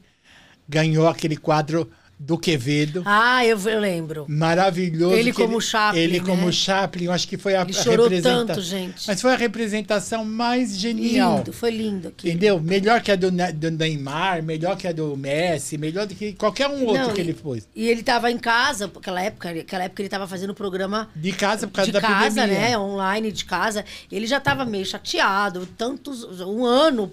[0.67, 1.89] ganhou aquele quadro
[2.21, 3.01] do Quevedo.
[3.05, 4.25] Ah, eu, eu lembro.
[4.27, 5.15] Maravilhoso.
[5.15, 6.51] Ele como Chaplin, Ele como né?
[6.51, 9.07] Chaplin, eu acho que foi a, Ele a chorou representa- tanto, gente.
[9.07, 11.37] Mas foi a representação mais genial.
[11.37, 12.27] Lindo, foi lindo aqui.
[12.27, 12.59] Entendeu?
[12.59, 16.67] Melhor que a do, do Neymar, melhor que a do Messi, melhor do que qualquer
[16.67, 17.65] um outro Não, que ele pôs.
[17.73, 21.31] E ele tava em casa, naquela época, naquela época ele tava fazendo o programa De
[21.31, 22.59] casa por causa de da casa, pandemia.
[22.59, 22.77] né?
[22.77, 23.85] Online de casa.
[24.11, 27.11] Ele já tava meio chateado, tantos, um ano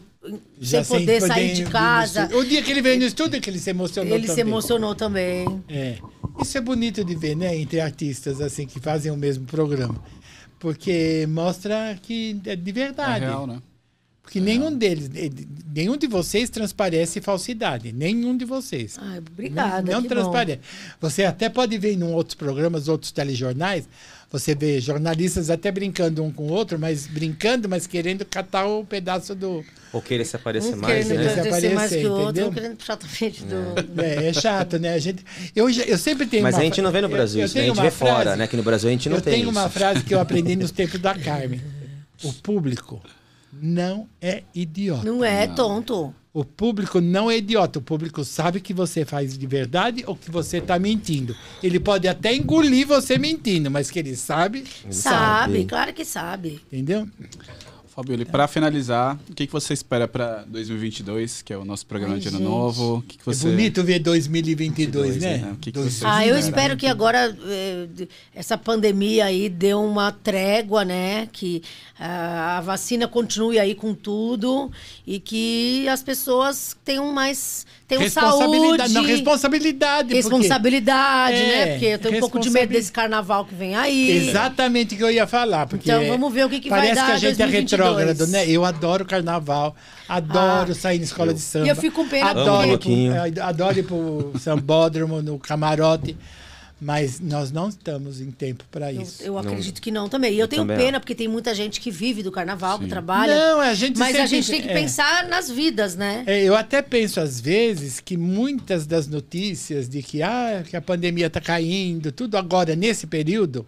[0.60, 2.28] Já sem poder sair ir de casa.
[2.36, 4.46] O dia que ele veio no estúdio que ele se emocionou Ele se também.
[4.52, 5.64] emocionou também.
[5.68, 5.98] É.
[6.40, 7.56] Isso é bonito de ver, né?
[7.56, 10.02] Entre artistas assim que fazem o mesmo programa.
[10.58, 13.24] Porque mostra que é de É verdade.
[13.24, 13.60] real, né?
[14.22, 15.30] Porque nenhum deles, eh,
[15.72, 17.92] nenhum de vocês transparece falsidade.
[17.92, 18.98] Nenhum de vocês.
[19.00, 19.82] Ai, obrigada.
[19.82, 20.14] Não, não que bom.
[20.16, 20.60] transparece.
[21.00, 23.88] Você até pode ver em outros programas, outros telejornais,
[24.30, 28.84] você vê jornalistas até brincando um com o outro, mas brincando, mas querendo catar o
[28.84, 29.64] pedaço do.
[29.92, 31.26] Ou querer se aparecer Um mais, querendo né?
[31.26, 32.52] Aparecer, aparecer mais que o outro, entendeu?
[32.52, 34.00] querendo puxar tapete do.
[34.02, 34.92] É, é chato, né?
[34.94, 35.24] A gente,
[35.54, 37.46] eu, eu sempre tenho Mas uma a gente fra- não vê no eu- Brasil eu
[37.46, 37.62] isso, né?
[37.62, 38.44] A gente vê frase- fora, né?
[38.44, 39.70] Aqui no Brasil a gente não eu tem tenho uma isso.
[39.70, 41.60] frase que eu aprendi nos tempos da Carmen.
[42.22, 43.00] O público
[43.52, 45.04] não é idiota.
[45.04, 46.14] Não é tonto.
[46.36, 47.78] O público não é idiota.
[47.78, 51.34] O público sabe que você faz de verdade ou que você está mentindo.
[51.62, 56.60] Ele pode até engolir você mentindo, mas que ele sabe, Ele Sabe, claro que sabe.
[56.70, 57.08] entendeu?
[57.96, 61.86] Fabiola, e pra finalizar, o que, que você espera pra 2022, que é o nosso
[61.86, 62.46] programa Ai, de ano gente.
[62.46, 62.96] novo?
[62.98, 63.46] O que, que você...
[63.48, 65.38] É bonito ver 2022, né?
[65.38, 65.52] né?
[65.52, 70.12] O que que você Ah, eu espero que agora eh, essa pandemia aí dê uma
[70.12, 71.26] trégua, né?
[71.32, 71.62] Que
[71.98, 74.70] ah, a vacina continue aí com tudo
[75.06, 80.02] e que as pessoas tenham mais tenham responsabilidade, saúde, não, responsabilidade.
[80.08, 81.66] porque- responsabilidade, É, né?
[81.72, 84.28] Porque eu tenho um pouco de medo desse carnaval que vem aí.
[84.28, 85.66] Exatamente o que eu ia falar.
[85.66, 87.70] Porque Então, vamos ver o que que vai parece dar que a gente 2022.
[87.80, 88.48] é retrógrado, né?
[88.48, 89.76] Eu adoro carnaval,
[90.08, 91.66] adoro Ah, sair na escola de samba.
[91.66, 96.16] E eu fico com pena adoro, um pro, adoro ir pro sambódromo, no camarote.
[96.78, 99.22] Mas nós não estamos em tempo para Eu, isso.
[99.22, 100.34] eu acredito que não também.
[100.34, 103.34] E eu tenho também pena, porque tem muita gente que vive do carnaval, que trabalha.
[103.34, 104.74] Não, a gente Mas a sempre- gente tem que é.
[104.74, 106.22] pensar nas vidas, né?
[106.26, 110.82] É, eu até penso às vezes que muitas das notícias de que, ah, que a
[110.82, 113.64] pandemia está caindo, tudo agora nesse período,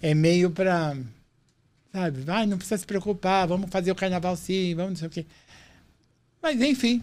[0.00, 0.96] é meio para
[1.94, 2.20] Sabe?
[2.22, 5.24] Vai, não precisa se preocupar, vamos fazer o carnaval sim, vamos não sei o quê.
[6.42, 7.00] Mas enfim,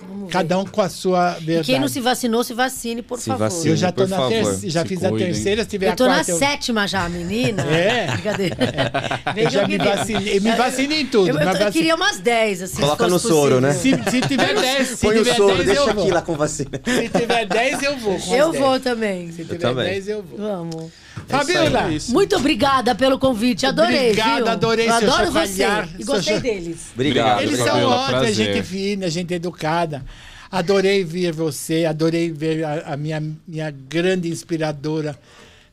[0.00, 0.32] Vamos ver.
[0.32, 1.66] cada um com a sua E verdade.
[1.66, 3.40] quem não se vacinou, se vacine, por Se favor.
[3.50, 3.68] vacine.
[3.70, 5.26] Eu já tô na terceira, já se fiz a cuidem.
[5.32, 6.30] terceira, se tiver Eu tô a na quarta.
[6.30, 7.62] eu- sétima já, menina.
[7.70, 8.06] É.
[8.12, 8.56] Brincadeira.
[9.26, 11.28] Eu Vejam já me vacinei, me vacinei em tudo.
[11.28, 12.80] Eu, eu- eu queria umas 10, assim.
[12.80, 13.72] Coloca se no soro, né?
[13.74, 16.34] se, se tiver 10, se Põe o tiver soro, 10 deixa eu aqui lá com
[16.36, 16.70] vacina.
[16.84, 18.18] Se tiver 10 eu vou.
[18.34, 18.64] Eu 10.
[18.64, 19.30] vou também.
[19.32, 19.84] Se tiver também.
[19.84, 20.38] 10 eu vou.
[20.38, 20.90] Vamos.
[21.26, 22.12] Fabiola, É.
[22.12, 24.48] Muito obrigada pelo convite, adorei, Obrigado, viu?
[24.48, 25.64] adorei Eu adoro você
[25.98, 26.88] e gostei deles.
[26.94, 27.42] Obrigado.
[27.42, 27.66] eles obrigado.
[27.66, 28.34] são Fabiola, ótimos, prazer.
[28.54, 30.04] gente fina, gente educada.
[30.50, 35.18] Adorei ver você, adorei ver a, a minha, minha grande inspiradora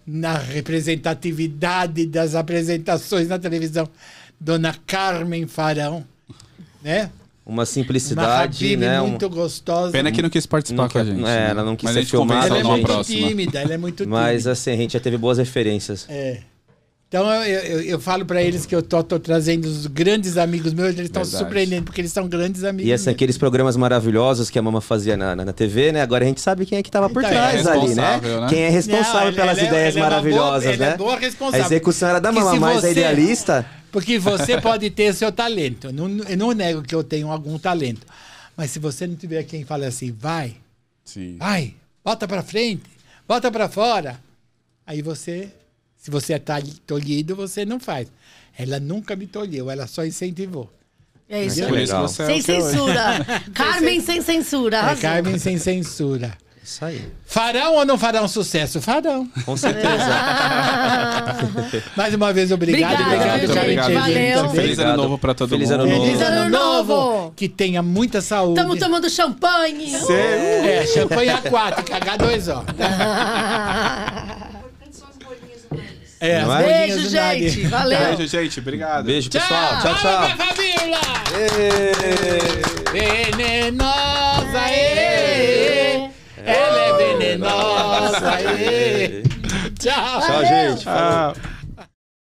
[0.05, 3.87] na representatividade das apresentações na televisão,
[4.39, 6.03] Dona Carmen Farão,
[6.81, 7.09] né?
[7.45, 9.01] Uma Uma simplicidade, Habib né?
[9.01, 9.91] Um- muito gostosa.
[9.91, 11.19] Pena que não quis participar Não com a gente.
[11.19, 11.47] é, né?
[11.49, 13.27] ela não quis Mas ser a filmada, ela é muito próxima.
[13.27, 14.21] tímida, ela é muito tímida.
[14.21, 16.05] Mas assim, a gente já teve boas referências.
[16.09, 16.39] É.
[17.09, 20.73] Então eu, eu, eu falo pra eles que eu tô, tô trazendo os grandes amigos
[20.73, 22.89] meus, eles estão surpreendendo, porque eles são grandes amigos.
[22.89, 23.15] E assim, meus.
[23.15, 26.01] aqueles programas maravilhosos que a mama fazia na, na, na TV, né?
[26.01, 28.19] Agora a gente sabe quem é que tava por Então, trás é ali, né?
[28.19, 28.47] né?
[28.49, 30.85] Quem é responsável Não, ela- pelas ela é- ideias ela é uma boa- maravilhosas, ela
[30.85, 30.97] é né?
[30.97, 31.61] boa responsável.
[31.63, 33.65] A execução era da mama, mas a você- idealista.
[33.93, 35.87] Porque você pode ter seu talento.
[35.87, 38.05] Eu não, eu não nego que eu tenho algum talento.
[38.57, 40.55] Mas se você não tiver quem fale assim, vai,
[41.05, 41.37] Sim.
[41.37, 42.83] vai, bota pra frente,
[43.27, 44.19] bota pra fora.
[44.85, 45.49] Aí você,
[45.95, 48.07] se você é tal- tolhido, você não faz.
[48.57, 50.71] Ela nunca me tolheu, ela só incentivou.
[51.29, 51.83] É isso Por aí.
[51.85, 53.25] isso é Sem é censura.
[53.53, 54.91] Carmen sem censura.
[54.91, 54.95] É.
[54.95, 56.37] Carmen sem censura.
[56.63, 57.01] Isso aí.
[57.25, 58.79] Farão ou não farão sucesso?
[58.81, 59.27] Farão.
[59.45, 59.87] Com certeza.
[61.97, 63.01] Mais uma vez, obrigado.
[63.01, 63.75] Obrigado, viu, pela gente?
[63.93, 63.97] Valeu.
[63.97, 64.13] também.
[64.13, 64.95] Feliz ano Obrigado.
[64.97, 65.81] novo pra todo Feliz mundo.
[65.81, 66.05] ano novo.
[66.05, 67.33] Feliz ano novo.
[67.35, 68.57] Que tenha muita saúde.
[68.59, 69.93] Estamos tomando champanhe.
[70.09, 72.61] É, champanhe aquática, H2O.
[72.61, 72.77] Importante
[74.91, 76.15] são as bolinhas do nariz.
[76.21, 76.63] É, as Não é?
[76.63, 77.67] bolinhas Beijo, gente.
[77.67, 77.99] Valeu.
[78.15, 78.59] Beijo, gente.
[78.61, 79.03] Obrigado.
[79.05, 79.81] Beijo, Tchau, pessoal.
[79.81, 80.29] Tchau, tchau.
[80.37, 81.01] Fabiola.
[81.35, 81.91] Ê!
[82.93, 85.92] Venenosa, ê.
[86.45, 89.23] Ela é venenosa, ê.
[89.79, 90.21] Tchau.
[90.21, 90.87] Tchau, gente.
[90.87, 91.33] Ah.